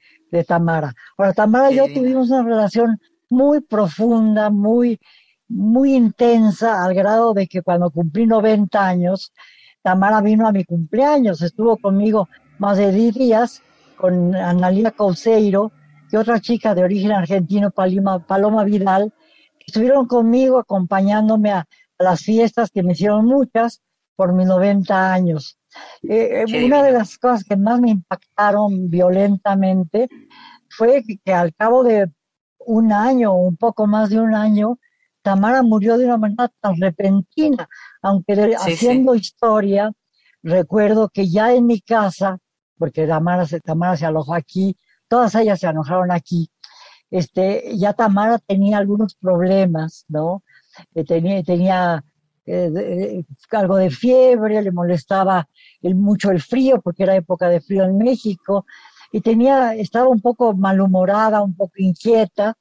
[0.48, 0.96] Tamara.
[1.16, 5.00] Ahora, Tamara y yo tuvimos una relación muy profunda, muy,
[5.48, 9.32] muy intensa, al grado de que cuando cumplí 90 años,
[9.84, 13.62] Tamara vino a mi cumpleaños, estuvo conmigo más de 10 días,
[13.96, 15.72] con Analia Causeiro
[16.12, 19.14] y otra chica de origen argentino, Paloma, Paloma Vidal,
[19.60, 21.68] que estuvieron conmigo acompañándome a,
[22.00, 23.84] a las fiestas, que me hicieron muchas,
[24.16, 25.60] por mis 90 años.
[26.04, 30.10] Eh, eh, una de las cosas que más me impactaron violentamente
[30.70, 32.12] fue que, al cabo de
[32.60, 34.80] un año, un poco más de un año,
[35.22, 37.68] Tamara murió de una manera tan repentina,
[38.02, 39.92] aunque haciendo historia,
[40.42, 42.40] recuerdo que ya en mi casa,
[42.78, 44.76] porque Tamara se, Tamara se alojó aquí,
[45.08, 46.50] todas ellas se alojaron aquí,
[47.10, 50.44] este, ya Tamara tenía algunos problemas, ¿no?
[50.96, 52.04] Eh, tenía, tenía
[52.46, 55.48] eh, de- algo de fiebre, le molestaba
[55.82, 58.66] el, mucho el frío, porque era época de frío en México,
[59.12, 62.56] y tenía, estaba un poco malhumorada, un poco inquieta,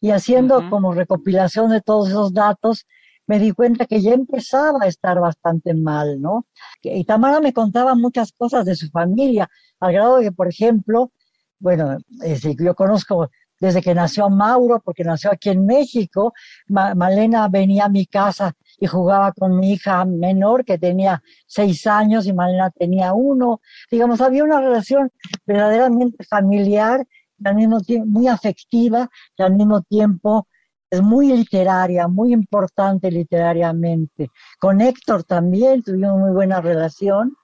[0.00, 2.86] y haciendo como recopilación de todos esos datos,
[3.26, 6.46] me di cuenta que ya empezaba a estar bastante mal, ¿no?
[6.82, 9.48] Y Tamara me contaba muchas cosas de su familia,
[9.80, 11.10] al grado de que, por ejemplo,
[11.58, 16.32] bueno, este, yo conozco desde que nació Mauro, porque nació aquí en México,
[16.68, 21.86] Ma- Malena venía a mi casa y jugaba con mi hija menor que tenía seis
[21.86, 23.60] años y Malena tenía uno.
[23.90, 25.10] Digamos, había una relación
[25.46, 27.06] verdaderamente familiar
[27.38, 30.46] y al mismo tiempo muy afectiva y al mismo tiempo
[30.90, 34.30] es muy literaria, muy importante literariamente.
[34.58, 37.34] Con Héctor también tuvimos muy buena relación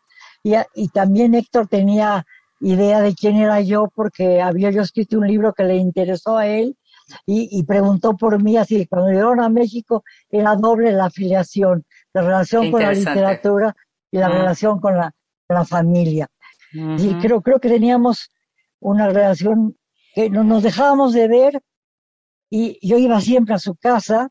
[0.42, 2.24] y, y también Héctor tenía
[2.60, 6.46] idea de quién era yo porque había yo escrito un libro que le interesó a
[6.46, 6.76] él
[7.26, 11.84] y, y preguntó por mí, así que cuando llegaron a México era doble la afiliación,
[12.12, 13.76] la relación con la literatura
[14.12, 14.32] y la Mm.
[14.32, 15.12] relación con la,
[15.48, 16.28] la familia.
[16.98, 18.30] Y creo, creo que teníamos
[18.78, 19.76] una relación
[20.14, 21.60] que no nos dejábamos de ver
[22.50, 24.30] y yo iba siempre a su casa,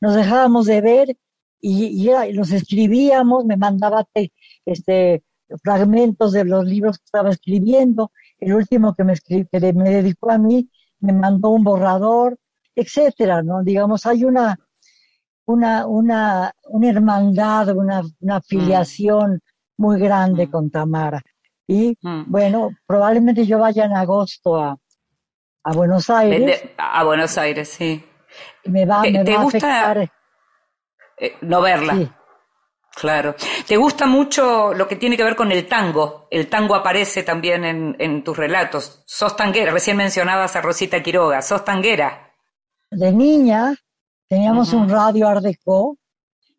[0.00, 1.16] nos dejábamos de ver
[1.60, 4.32] y, y era- y nos escribíamos, me mandaba te-
[4.66, 5.22] este,
[5.62, 10.30] fragmentos de los libros que estaba escribiendo, el último que me, escri- que me dedicó
[10.30, 10.68] a mí
[11.00, 12.36] me mandó un borrador,
[12.74, 13.62] etcétera, ¿no?
[13.62, 14.58] Digamos, hay una,
[15.46, 19.40] una, una, una hermandad, una, una afiliación
[19.78, 20.50] muy grande Mm.
[20.50, 21.22] con Tamara.
[21.66, 22.22] Y Mm.
[22.30, 24.76] bueno, probablemente yo vaya en agosto a,
[25.64, 28.04] a Buenos Aires a Buenos Aires, sí.
[28.64, 30.10] me va, ¿Te- me te va a gusta afectar.
[31.18, 31.94] Eh, no verla.
[31.94, 32.08] Sí,
[32.94, 33.34] Claro.
[33.66, 36.26] ¿Te gusta mucho lo que tiene que ver con el tango?
[36.30, 39.02] El tango aparece también en, en tus relatos.
[39.06, 42.30] Sos tanguera, recién mencionabas a Rosita Quiroga, sos tanguera.
[42.90, 43.74] de niña
[44.28, 45.96] teníamos un radio Art Deco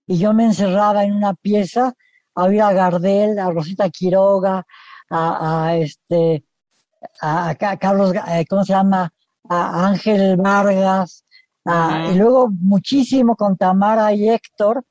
[0.07, 1.93] y yo me encerraba en una pieza
[2.35, 4.65] a oír a Gardel, a Rosita Quiroga,
[5.09, 6.43] a, a este,
[7.21, 9.11] a, a Ca- Carlos, eh, ¿cómo se llama?
[9.49, 11.25] A Ángel Vargas,
[12.11, 14.83] y luego muchísimo con Tamara y Héctor,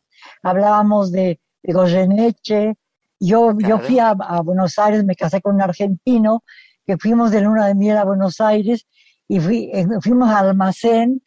[0.43, 2.75] hablábamos de, de Goyeneche.
[3.19, 3.81] Yo, yo Claro.
[3.81, 6.43] fui a, a Buenos Aires, me casé con un argentino,
[6.87, 8.87] que fuimos de luna de miel a Buenos Aires
[9.29, 11.23] y fui- eh, fuimos al almacén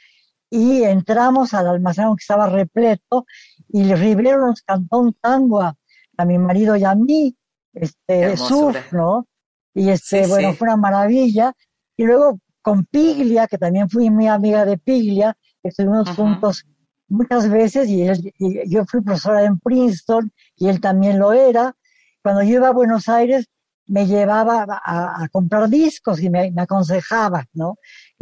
[0.49, 3.25] y entramos al almacén que estaba repleto
[3.69, 5.75] y Rivero nos cantó un tango a,
[6.17, 7.35] a mi marido y a mí,
[7.73, 9.27] este, surf, ¿no?
[9.73, 10.57] Y este, Sí, bueno, sí.
[10.57, 11.53] fue una maravilla.
[11.97, 16.65] Y luego con Piglia, que también fui muy amiga de Piglia, estuvimos juntos
[17.07, 21.75] muchas veces y, él- y yo fui profesora en Princeton y él también lo era.
[22.21, 23.47] Cuando yo iba a Buenos Aires
[23.85, 27.75] me llevaba a, comprar discos y me, me aconsejaba, ¿no?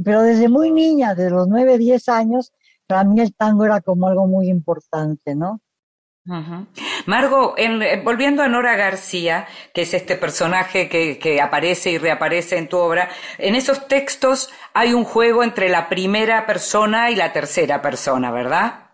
[0.04, 2.52] Pero desde muy niña, desde los 9, 10 años,
[2.88, 5.62] para mí el tango era como algo muy importante, ¿no?
[7.08, 12.70] Margo, eh, volviendo a Nora García, que es este personaje que, aparece y reaparece en
[12.70, 17.82] tu obra, en esos textos hay un juego entre la primera persona y la tercera
[17.82, 18.92] persona, ¿verdad?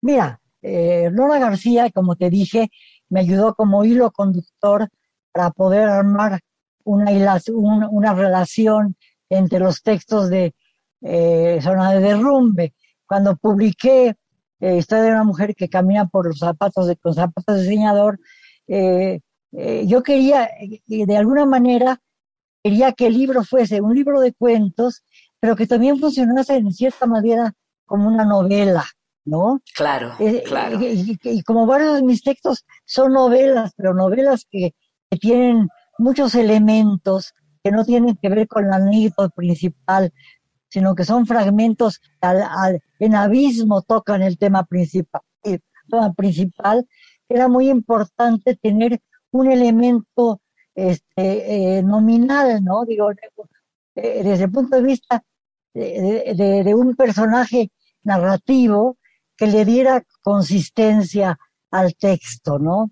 [0.00, 2.70] Mira, eh, Nora García, como te dije,
[3.10, 4.88] me ayudó como hilo conductor
[5.32, 6.40] para poder armar
[6.84, 8.96] una relación
[9.28, 10.54] entre los textos de
[11.02, 12.74] eh, Zona de Derrumbe.
[13.06, 14.16] Cuando publiqué
[14.60, 18.18] eh, Historia de una mujer que camina por los zapatos de, con zapatos de diseñador,
[18.68, 19.20] eh,
[19.52, 22.00] eh, yo quería, eh, de alguna manera,
[22.62, 25.02] quería que el libro fuese un libro de cuentos,
[25.40, 27.52] pero que también funcionase en cierta manera
[27.86, 28.84] como una novela,
[29.24, 29.60] ¿no?
[29.74, 30.80] Claro, claro.
[30.80, 34.74] Y, y- y como varios de mis textos son novelas, pero novelas que,
[35.10, 35.68] que tienen
[35.98, 37.32] muchos elementos
[37.64, 40.12] que no tienen que ver con la anécdota principal,
[40.68, 45.22] sino que son fragmentos al, al- en abismo tocan el tema principal.
[45.42, 45.60] El
[45.90, 46.86] tema principal
[47.28, 49.00] era muy importante tener
[49.32, 50.40] un elemento
[50.74, 52.84] este, eh, nominal, ¿no?
[52.84, 53.10] Digo,
[53.96, 55.24] eh, desde el punto de vista
[55.74, 57.70] de, de- de un personaje
[58.04, 58.96] narrativo
[59.36, 61.38] que le diera consistencia
[61.70, 62.90] al texto, ¿no?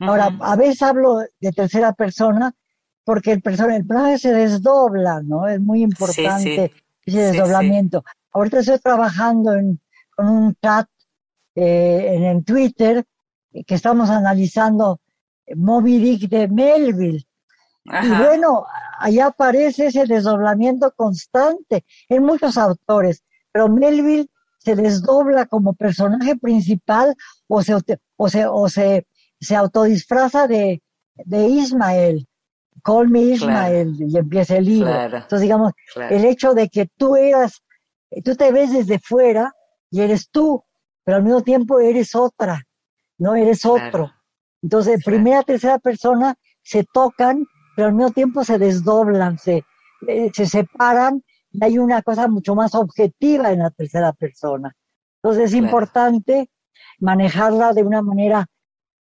[0.00, 2.54] Ahora, a veces hablo de tercera persona
[3.04, 5.46] porque el, persona, el personaje se desdobla, ¿no?
[5.48, 6.64] Es muy importante
[7.04, 8.04] ese Sí, desdoblamiento.
[8.32, 9.80] Ahorita estoy trabajando en,
[10.14, 10.86] con un chat
[11.54, 13.04] eh, en, en Twitter
[13.52, 15.00] eh, que estamos analizando
[15.54, 17.26] Moby Dick de Melville.
[17.84, 18.66] Y bueno,
[18.98, 24.28] allá aparece ese desdoblamiento constante en muchos autores, pero Melville
[24.58, 27.14] se desdobla como personaje principal
[27.48, 29.06] o se, o se, o se
[29.40, 30.82] se autodisfraza de,
[31.14, 32.26] de Ismael,
[32.84, 34.90] Call me Ismael, y empieza el libro.
[34.90, 35.16] Claro.
[35.16, 36.14] Entonces, digamos, Claro.
[36.14, 37.62] el hecho de que tú eras,
[38.24, 39.52] tú te ves desde fuera
[39.90, 40.64] y eres tú,
[41.04, 42.66] pero al mismo tiempo eres otra,
[43.18, 43.86] no eres Claro.
[43.86, 44.12] otro.
[44.62, 45.16] Entonces, Claro.
[45.16, 47.46] primera, tercera persona se tocan,
[47.76, 49.64] pero al mismo tiempo se desdoblan, se,
[50.06, 54.74] eh, se separan y hay una cosa mucho más objetiva en la tercera persona.
[55.22, 55.64] Entonces es Claro.
[55.66, 56.50] importante
[56.98, 58.46] manejarla de una manera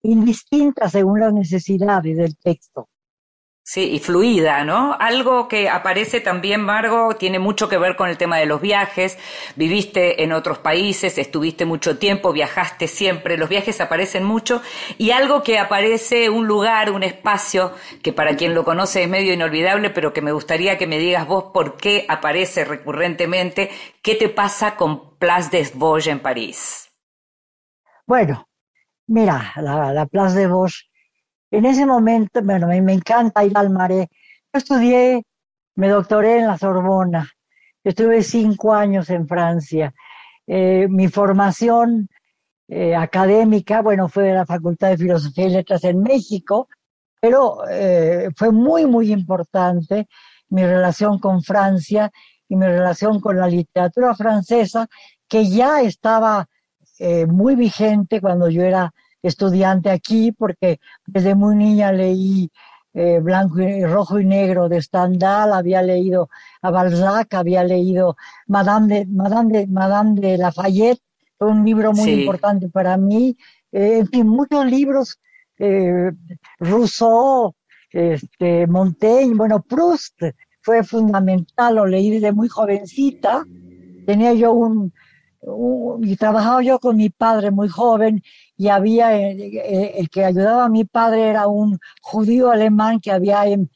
[0.04, 2.89] indistinta según las necesidades del texto.
[3.72, 4.98] Sí, y fluida, ¿no?
[5.00, 9.16] Algo que aparece también, Margo, tiene mucho que ver con el tema de los viajes.
[9.56, 14.64] Viviste en otros países, estuviste mucho tiempo, viajaste siempre, los viajes aparecen mucho.
[14.98, 19.34] Y algo que aparece, un lugar, un espacio, que para quien lo conoce es medio
[19.34, 23.70] inolvidable, pero que me gustaría que me digas vos por qué aparece recurrentemente.
[24.02, 26.90] ¿Qué te pasa con Place des Vosges en París?
[28.08, 28.50] Bueno,
[29.08, 30.89] mira, la, la Place de Bosch,
[31.52, 34.08] en ese momento, bueno, me, encanta ir al Marais.
[34.54, 35.24] Yo estudié,
[35.76, 37.30] me doctoré en la Sorbona,
[37.84, 39.94] estuve cinco años en Francia.
[40.46, 42.10] Eh, mi formación
[42.68, 46.68] eh, académica, bueno, fue de la Facultad de Filosofía y Letras en México,
[47.20, 50.08] pero eh, fue muy, muy importante
[50.50, 52.12] mi relación con Francia
[52.48, 54.88] y mi relación con la literatura francesa,
[55.28, 56.48] que ya estaba
[57.30, 58.94] muy vigente cuando yo era
[59.24, 62.50] estudiante aquí, porque desde muy niña leí
[62.94, 66.30] eh, Blanco y Rojo y Negro de Stendhal, había leído
[66.62, 68.16] a Balzac, había leído
[68.48, 71.02] Madame de, Madame de, Madame de Lafayette,
[71.38, 72.12] fue un libro muy Sí.
[72.12, 73.38] importante para mí,
[73.72, 75.20] Eh, en fin, muchos libros,
[75.60, 76.12] eh,
[76.60, 77.54] Rousseau,
[77.92, 80.20] este, Montaigne, bueno, Proust
[80.62, 83.46] fue fundamental, lo leí desde muy jovencita,
[84.06, 84.94] tenía yo un-
[86.02, 88.22] y trabajaba yo con mi padre muy joven
[88.58, 93.12] y había eh, eh, el que ayudaba a mi padre era un judío alemán que
[93.12, 93.68] había em-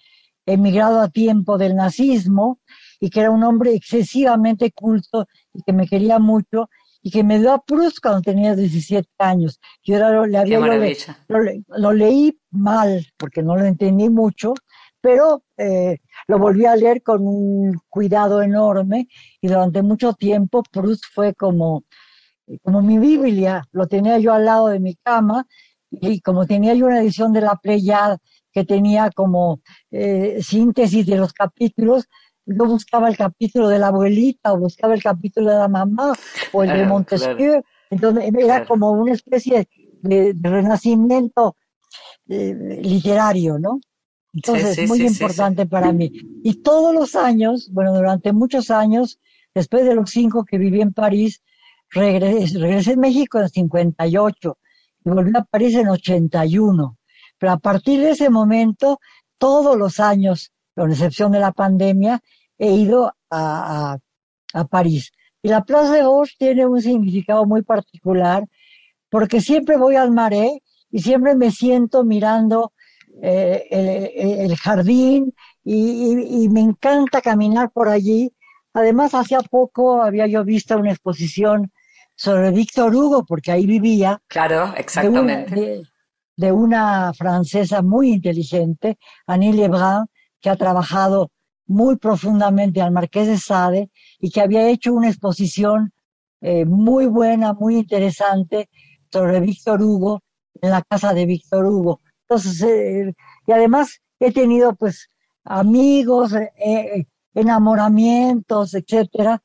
[0.45, 2.59] emigrado a tiempo del nazismo
[2.99, 6.69] y que era un hombre excesivamente culto y que me quería mucho
[7.01, 9.59] y que me dio a Proust cuando tenía 17 años.
[9.83, 10.85] Yo era, le había le-
[11.27, 14.53] lo, le- lo leí mal porque no lo entendí mucho,
[15.01, 15.97] pero eh,
[16.27, 19.07] lo volví a leer con un cuidado enorme
[19.41, 21.83] y durante mucho tiempo Proust fue como,
[22.63, 25.45] como mi Biblia, lo tenía yo al lado de mi cama
[25.91, 28.17] y como tenía yo una edición de la Pléyade
[28.51, 32.05] que tenía como eh, síntesis de los capítulos,
[32.45, 36.13] yo buscaba el capítulo de la abuelita o buscaba el capítulo de la mamá
[36.51, 38.65] o el de Claro, Montesquieu, entonces era Claro.
[38.67, 39.67] como una especie
[40.01, 41.55] de, de renacimiento
[42.27, 43.79] eh, literario, ¿no?
[44.33, 46.11] Entonces, sí, muy sí, sí, importante para mí.
[46.43, 49.19] Y todos los años, bueno, durante muchos años,
[49.53, 51.41] después de los cinco que viví en París,
[51.89, 54.57] regresé, regresé a México en 58
[55.05, 56.97] y volví a París en 81.
[57.37, 58.99] Pero a partir de ese momento,
[59.37, 62.21] todos los años, con excepción de la pandemia,
[62.57, 63.97] he ido a, a,
[64.53, 65.11] a París.
[65.43, 68.47] Y la Plaza de Bosch tiene un significado muy particular
[69.09, 70.59] porque siempre voy al Marais
[70.89, 72.71] y siempre me siento mirando
[73.21, 73.65] eh,
[74.15, 75.33] el, el- jardín
[75.63, 78.31] y, y- y me encanta caminar por allí.
[78.73, 81.71] Además, hacía poco había yo visto una exposición
[82.15, 85.55] sobre Víctor Hugo, porque ahí vivía, Claro, de una, exactamente.
[85.55, 85.83] de-
[86.35, 88.97] de una francesa muy inteligente,
[89.27, 90.07] Annie Lebrun,
[90.41, 91.29] que ha trabajado
[91.67, 93.89] muy profundamente al Marqués de Sade
[94.19, 95.91] y que había hecho una exposición
[96.41, 98.69] eh, muy buena, muy interesante
[99.11, 100.21] sobre Víctor Hugo
[100.61, 102.01] en la casa de Víctor Hugo.
[102.27, 103.13] Entonces, eh,
[103.47, 105.09] y además he tenido pues
[105.43, 109.41] amigos, eh, eh, enamoramientos, etcétera,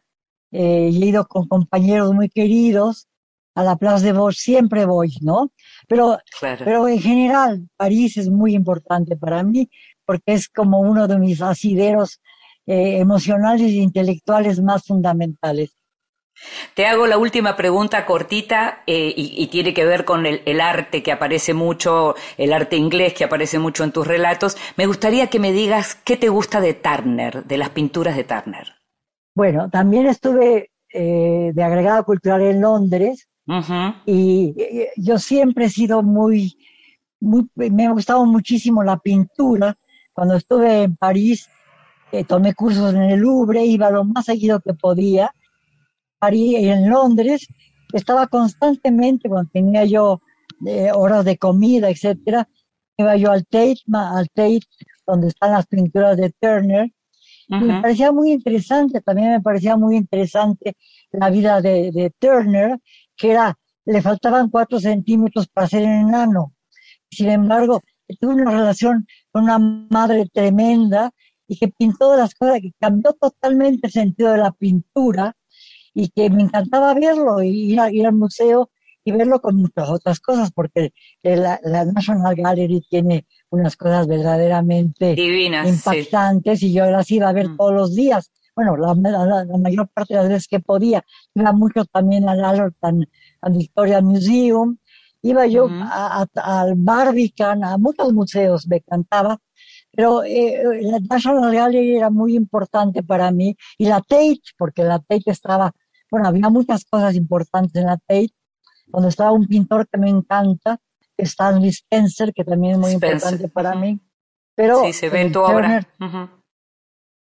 [0.53, 3.09] eh, he ido con compañeros muy queridos
[3.55, 5.51] a la Place de Bosch, siempre voy, ¿no?
[5.89, 6.64] Pero, Claro.
[6.64, 9.68] pero en general, París es muy importante para mí
[10.07, 12.20] porque es como uno de mis asideros
[12.66, 15.74] eh, emocionales e intelectuales más fundamentales.
[16.74, 20.61] Te hago la última pregunta cortita eh, y, y tiene que ver con el, el
[20.61, 24.57] arte que aparece mucho, el arte inglés que aparece mucho en tus relatos.
[24.76, 28.74] Me gustaría que me digas qué te gusta de Turner, de las pinturas de Turner.
[29.34, 33.28] Bueno, también estuve eh, de agregado cultural en Londres
[34.05, 34.55] y
[34.97, 36.59] yo siempre he sido muy,
[37.20, 39.74] muy, me ha gustado muchísimo la pintura.
[40.12, 41.49] Cuando estuve en París,
[42.12, 45.32] eh, tomé cursos en el Louvre, iba lo más seguido que podía.
[46.19, 47.47] París, en Londres,
[47.93, 50.21] estaba constantemente, cuando tenía yo
[50.66, 52.49] eh, horas de comida, etcétera,
[52.97, 54.61] iba yo al Tate, al Tate,
[55.07, 56.93] donde están las pinturas de Turner,
[57.49, 57.83] y me Ujú.
[57.83, 60.77] parecía muy interesante, también me parecía muy interesante
[61.12, 62.79] la vida de, de Turner,
[63.16, 66.53] que era, le faltaban cuatro centímetros para ser enano.
[67.11, 67.81] Sin embargo,
[68.21, 71.11] tuve una relación con una madre tremenda
[71.47, 75.35] y que pintó las cosas, que cambió totalmente el sentido de la pintura
[75.95, 78.70] y que me encantaba verlo y ir, ir al museo
[79.05, 85.66] y verlo con muchas otras cosas, porque la, National Gallery tiene unas cosas verdaderamente Divinas,
[85.68, 87.57] impactantes y yo las iba a ver mm.
[87.57, 88.30] todos los días.
[88.55, 91.05] Bueno, la, mayor parte de las veces que podía.
[91.34, 93.07] Iba mucho también al Allerton,
[93.41, 94.76] al Victoria Museum.
[95.22, 99.41] Iba yo al Barbican, a muchos museos, me cantaba.
[99.99, 103.57] Pero eh, la National Gallery era muy importante para mí.
[103.79, 105.73] Y la Tate, porque la Tate estaba,
[106.09, 108.33] bueno, había muchas cosas importantes en la Tate
[108.87, 110.79] donde estaba un pintor que me encanta,
[111.17, 114.01] Stanley Spencer, que también es muy importante para mí.
[114.55, 115.85] Pero sí, se ve en tu Turner,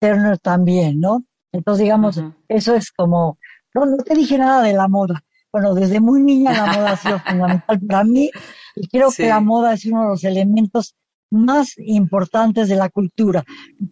[0.00, 1.24] Turner también, ¿no?
[1.52, 3.38] Entonces, digamos, eso es como,
[3.72, 5.22] no, no te dije nada de la moda.
[5.52, 8.32] Bueno, desde muy niña la moda ha sido fundamental para mí
[8.74, 10.96] y creo que la moda es uno de los elementos
[11.30, 13.44] más importantes de la cultura.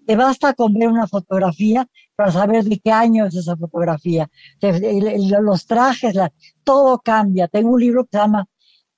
[0.07, 4.29] Te basta con ver una fotografía para saber de qué año es esa fotografía.
[5.41, 6.17] Los trajes,
[6.65, 7.49] todo cambia.
[7.49, 8.47] Tengo un libro que se llama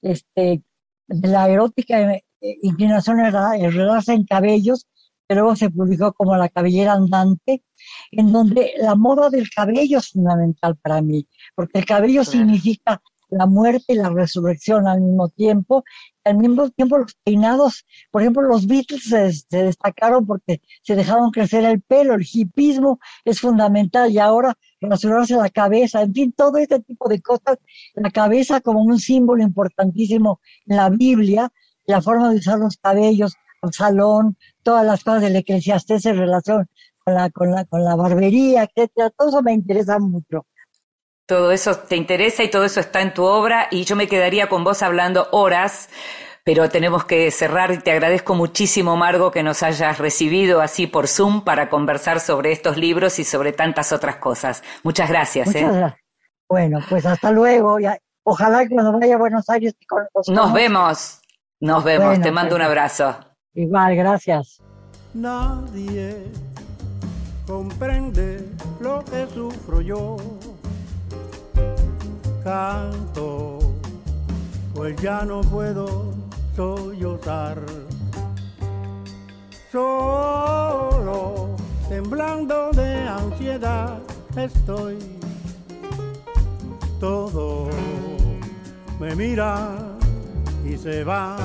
[0.03, 0.63] este,
[1.09, 2.21] La erótica
[2.63, 4.87] inclinación enredarse en cabellos,
[5.27, 7.63] que luego se publicó como La cabellera andante,
[8.11, 13.47] en donde la moda del cabello es fundamental para mí, porque el cabello significa la
[13.47, 15.85] muerte y la resurrección al mismo tiempo.
[16.25, 21.65] Al mismo tiempo los peinados, por ejemplo, los Beatles se, destacaron porque se dejaron crecer
[21.65, 26.81] el pelo, el hipismo es fundamental y ahora rasurarse la cabeza, en fin, todo este
[26.81, 27.59] tipo de cosas,
[27.95, 31.53] la cabeza como un símbolo importantísimo en la Biblia,
[31.87, 36.69] la forma de usar los cabellos, el salón, todas las cosas del eclesiastés en relación
[37.05, 40.47] con la, con la, con la barbería, etcétera, todo eso me interesa mucho.
[41.27, 44.51] Todo eso te interesa y todo eso está en tu obra y yo me quedaría
[44.51, 45.89] con vos hablando horas,
[46.45, 51.09] pero tenemos que cerrar y te agradezco muchísimo, Margo, que nos hayas recibido así por
[51.09, 54.63] Zoom para conversar sobre estos libros y sobre tantas otras cosas.
[54.83, 55.55] Muchas gracias.
[55.55, 55.95] ¿eh?
[56.47, 57.79] Bueno, pues hasta luego.
[58.25, 59.75] Ojalá que nos vaya a Buenos Aires.
[60.27, 61.23] Nos vemos,
[61.59, 62.21] nos vemos.
[62.21, 63.17] te mando un pues, abrazo.
[63.55, 64.61] Igual, gracias.
[65.15, 66.31] Nadie
[67.47, 68.47] comprende
[68.81, 70.19] lo que sufro yo
[72.45, 73.59] canto,
[74.75, 76.13] pues ya no puedo
[76.55, 77.59] sollozar.
[79.73, 81.57] Solo,
[81.89, 83.99] temblando de ansiedad,
[84.37, 84.99] estoy.
[87.01, 87.69] Todo
[89.01, 89.71] me mira
[90.65, 91.37] y se va.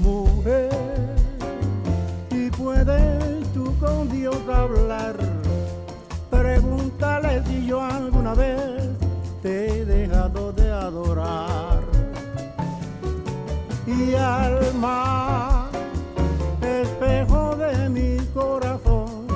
[0.00, 0.70] Mujer,
[2.30, 5.35] y puedes tú con Dios hablar
[6.66, 8.82] Pregúntale si yo alguna vez
[9.40, 11.80] te he dejado de adorar.
[13.86, 15.70] Y alma,
[16.60, 19.28] espejo de mi corazón,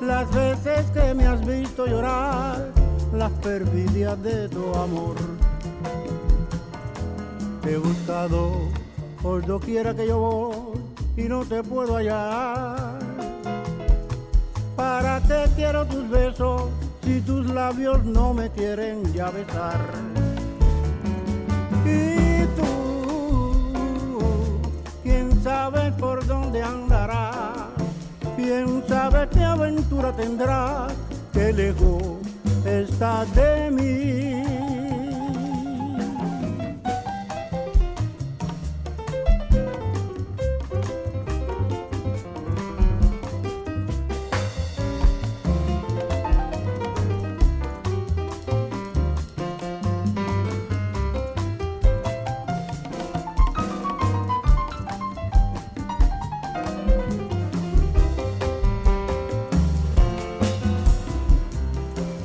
[0.00, 2.70] las veces que me has visto llorar,
[3.12, 5.16] las perfidias de tu amor.
[7.62, 8.52] Te he buscado
[9.20, 10.80] por doquiera que yo voy
[11.16, 13.13] y no te puedo hallar
[15.14, 16.62] ¿Para qué quiero tus besos
[17.04, 19.78] si tus labios no me quieren ya besar?
[21.84, 24.60] Y tú,
[25.04, 27.68] quién sabe por dónde andarás,
[28.34, 30.92] quién sabe qué aventura tendrás,
[31.32, 32.18] qué lejos
[32.64, 34.43] está de mí.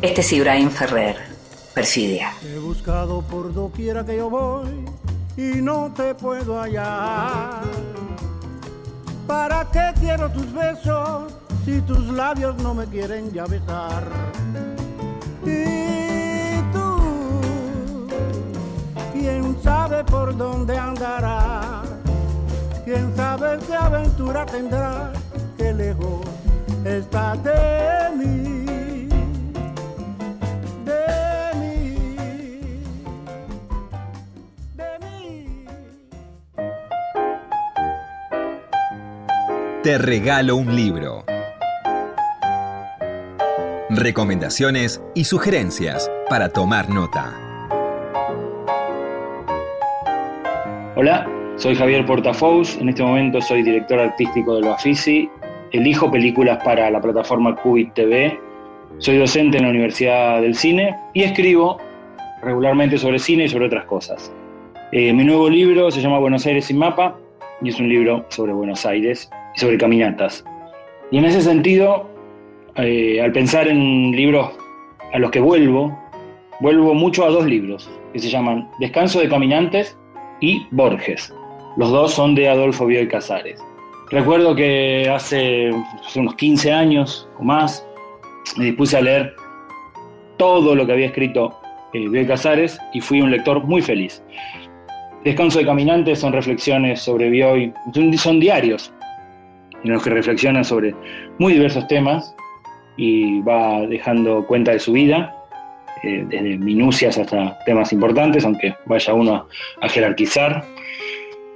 [0.09, 1.17] Este es Ibrahim Ferrer,
[1.75, 2.33] Perfidia.
[2.43, 4.83] he buscado por doquiera que yo voy
[5.37, 7.61] y no te puedo hallar.
[9.27, 11.31] ¿Para qué quiero tus besos
[11.63, 14.03] si tus labios no me quieren ya besar?
[15.45, 18.07] Y tú,
[19.13, 21.83] quién sabe por dónde andará,
[22.83, 25.13] quién sabe qué aventura tendrá,
[25.55, 26.25] qué lejos
[26.83, 28.58] está de mí.
[39.89, 41.23] Te regalo un libro.
[43.89, 47.33] Recomendaciones y sugerencias para tomar nota.
[50.95, 55.27] Hola, soy Javier Portafous, en este momento soy director artístico de Bafisi,
[55.71, 58.39] elijo películas para la plataforma Cubit TV,
[58.99, 61.79] soy docente en la Universidad del Cine y escribo
[62.43, 64.31] regularmente sobre cine y sobre otras cosas.
[64.91, 67.17] Eh, mi nuevo libro se llama Buenos Aires sin mapa
[67.59, 70.43] y es un libro sobre Buenos Aires sobre caminatas.
[71.11, 72.09] Y en ese sentido,
[72.75, 74.51] eh, al pensar en libros
[75.13, 75.97] a los que vuelvo,
[76.61, 79.97] vuelvo mucho a dos libros que se llaman Descanso de Caminantes
[80.39, 81.33] y Borges.
[81.77, 83.61] Los dos son de Adolfo Bioy Casares.
[84.11, 85.71] Recuerdo que hace,
[86.15, 87.85] unos 15 años o más
[88.57, 89.35] me dispuse a leer
[90.37, 91.59] todo lo que había escrito
[91.93, 94.23] eh, Bioy Casares y fui un lector muy feliz.
[95.23, 97.73] Descanso de Caminantes son reflexiones sobre Bioy,
[98.15, 98.93] son diarios
[99.83, 100.93] en los que reflexiona sobre
[101.37, 102.35] muy diversos temas
[102.97, 105.35] y va dejando cuenta de su vida,
[106.03, 109.47] eh, desde minucias hasta temas importantes, aunque vaya uno
[109.81, 110.63] a, jerarquizar.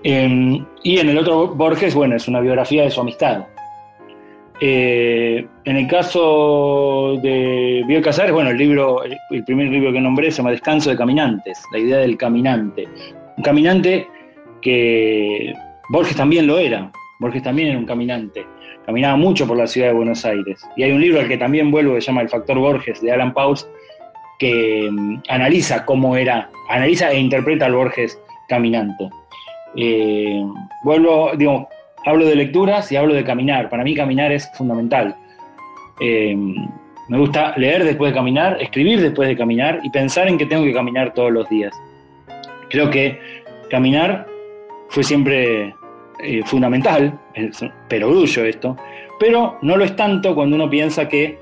[0.03, 3.45] Em, y en el otro, Borges, bueno, es una biografía de su amistad.
[4.59, 10.31] Eh, en el caso de Bioy Casares, bueno, el libro, el primer libro que nombré
[10.31, 12.87] se llama Descanso de Caminantes, la idea del caminante.
[13.35, 14.07] Un caminante
[14.61, 15.53] que
[15.89, 16.91] Borges también lo era,
[17.23, 18.45] Borges también era un caminante,
[18.85, 20.61] caminaba mucho por la ciudad de Buenos Aires.
[20.75, 23.11] Y hay un libro al que también vuelvo que se llama El Factor Borges, de
[23.11, 23.67] Alan Pauls,
[24.39, 28.19] que mm, analiza cómo era, analiza e interpreta al Borges
[28.49, 29.09] caminante.
[29.77, 30.43] Eh,
[30.83, 31.69] vuelvo, digo,
[32.05, 33.69] hablo de lecturas y hablo de caminar.
[33.69, 35.15] Para mí caminar es fundamental.
[36.01, 36.35] Eh,
[37.07, 40.63] me gusta leer después de caminar, escribir después de caminar y pensar en que tengo
[40.63, 41.73] que caminar todos los días.
[42.69, 43.19] Creo que
[43.69, 44.27] caminar
[44.89, 45.73] fue siempre
[46.19, 47.19] eh, fundamental,
[47.87, 48.77] pero orgullo esto,
[49.19, 51.37] pero no lo es tanto cuando uno piensa que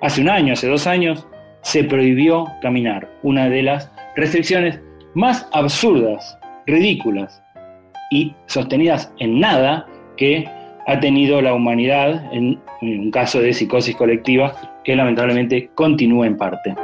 [0.00, 1.26] hace un año, hace dos años,
[1.62, 4.80] se prohibió caminar, una de las restricciones
[5.14, 7.42] más absurdas, ridículas
[8.10, 9.86] y sostenidas en nada
[10.16, 10.48] que
[10.86, 16.74] ha tenido la humanidad en un caso de psicosis colectiva que lamentablemente continúa en parte.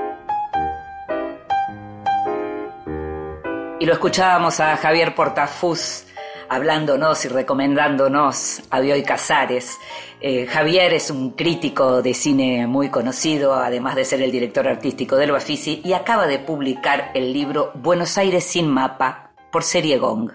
[3.81, 6.08] Y lo escuchábamos a Javier Portafus
[6.49, 9.79] hablándonos y recomendándonos a Bioy Casares.
[10.21, 15.17] Eh, Javier es un crítico de cine muy conocido, además de ser el director artístico
[15.17, 20.33] del Bafisi, y acaba de publicar el libro Buenos Aires sin mapa por Serie Gong.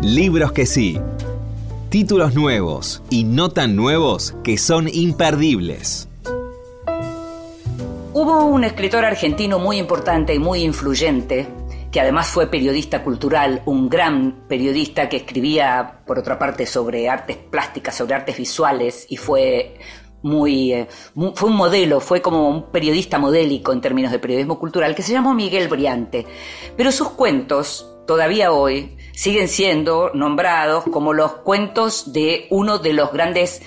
[0.00, 1.00] Libros que sí.
[1.88, 6.08] Títulos nuevos y no tan nuevos que son imperdibles.
[8.24, 11.46] Hubo un escritor argentino muy importante y muy influyente,
[11.92, 17.36] que además fue periodista cultural, un gran periodista que escribía, por otra parte, sobre artes
[17.36, 19.74] plásticas, sobre artes visuales, y fue
[20.22, 20.88] muy, eh,
[21.34, 25.12] fue un modelo, fue como un periodista modélico en términos de periodismo cultural, que se
[25.12, 26.24] llamó Miguel Briante.
[26.78, 33.12] Pero sus cuentos, todavía hoy, siguen siendo nombrados como los cuentos de uno de los
[33.12, 33.60] grandes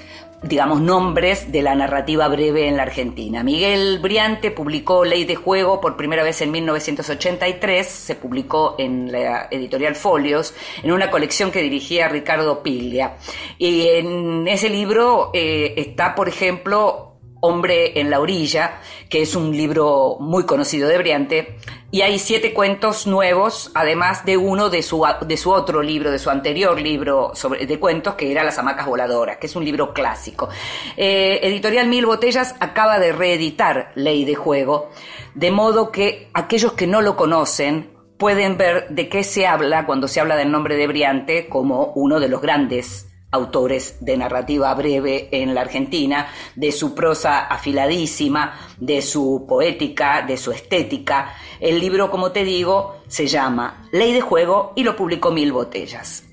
[0.43, 3.43] digamos, nombres de la narrativa breve en la Argentina.
[3.43, 9.47] Miguel Briante publicó Ley de Juego por primera vez en 1983, se publicó en la
[9.49, 13.17] editorial Folios, en una colección que dirigía Ricardo Piglia.
[13.57, 17.07] Y en ese libro eh, está, por ejemplo,
[17.39, 18.79] Hombre en la orilla,
[19.09, 21.57] que es un libro muy conocido de Briante,
[21.91, 26.19] y hay siete cuentos nuevos, además de uno de su, de su otro libro, de
[26.19, 29.93] su anterior libro sobre, de cuentos, que era Las hamacas voladoras, que es un libro
[29.93, 30.49] clásico.
[30.97, 34.89] Eh, Editorial Mil Botellas acaba de reeditar Ley de Juego,
[35.35, 40.07] de modo que aquellos que no lo conocen pueden ver de qué se habla cuando
[40.07, 45.30] se habla del nombre de Briante como uno de los grandes autores de narrativa breve
[45.32, 51.34] en la Argentina, de su prosa afiladísima, de su poética, de su estética.
[51.59, 56.26] El libro, como te digo, se llama Ley de Juego y lo publicó Mil Botellas.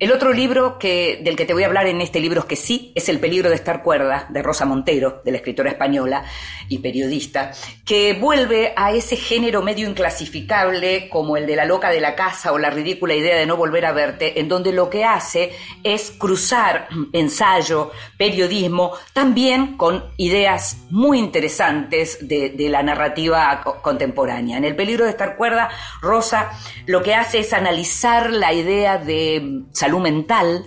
[0.00, 2.54] El otro libro que, del que te voy a hablar en este libro es que
[2.54, 6.24] sí, es El peligro de estar cuerda, de Rosa Montero, de la escritora española
[6.68, 7.50] y periodista,
[7.84, 12.52] que vuelve a ese género medio inclasificable como el de la loca de la casa
[12.52, 15.50] o la ridícula idea de no volver a verte, en donde lo que hace
[15.82, 24.58] es cruzar ensayo, periodismo, también con ideas muy interesantes de, la narrativa contemporánea.
[24.58, 25.70] En El peligro de estar cuerda,
[26.02, 26.52] Rosa
[26.86, 30.64] lo que hace es analizar la idea de salud mental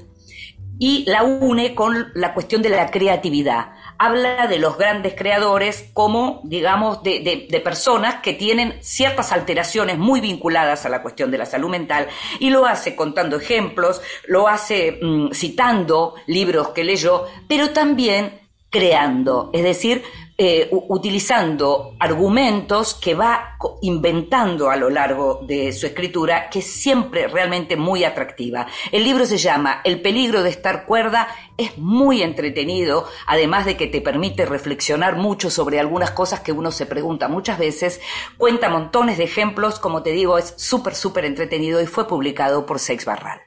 [0.84, 3.74] y la une con la cuestión de la creatividad.
[3.99, 10.88] Habla de los grandes creadores como, digamos, de, personas que tienen ciertas alteraciones muy vinculadas
[10.88, 12.07] a la cuestión de la salud mental
[12.39, 18.41] y lo hace contando ejemplos, lo hace mm, citando libros que leyó, pero también
[18.72, 20.03] creando, es decir,
[20.38, 27.27] eh, utilizando argumentos que va inventando a lo largo de su escritura, que es siempre
[27.27, 28.65] realmente muy atractiva.
[28.91, 31.27] El libro se llama El peligro de estar cuerda,
[31.57, 36.71] es muy entretenido, además de que te permite reflexionar mucho sobre algunas cosas que uno
[36.71, 38.01] se pregunta muchas veces,
[38.38, 42.79] cuenta montones de ejemplos, como te digo, es súper, súper entretenido y fue publicado por
[42.79, 43.41] Sex Barral.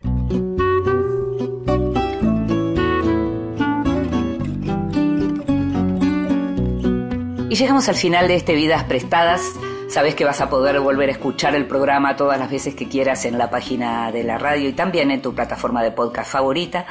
[7.54, 9.40] Y llegamos al final de este Vidas Prestadas.
[9.88, 13.24] Sabes que vas a poder volver a escuchar el programa todas las veces que quieras
[13.26, 16.84] en la página de la radio y también en tu plataforma de podcast favorita.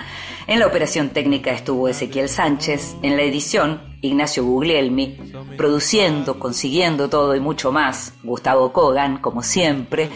[0.47, 5.17] En la operación técnica estuvo Ezequiel Sánchez, en la edición Ignacio Guglielmi,
[5.57, 10.09] produciendo, consiguiendo todo y mucho más, Gustavo Kogan, como siempre.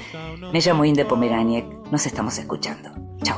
[0.54, 2.92] Me llamo Inde Pomeraniec, nos estamos escuchando.
[3.22, 3.38] Chao.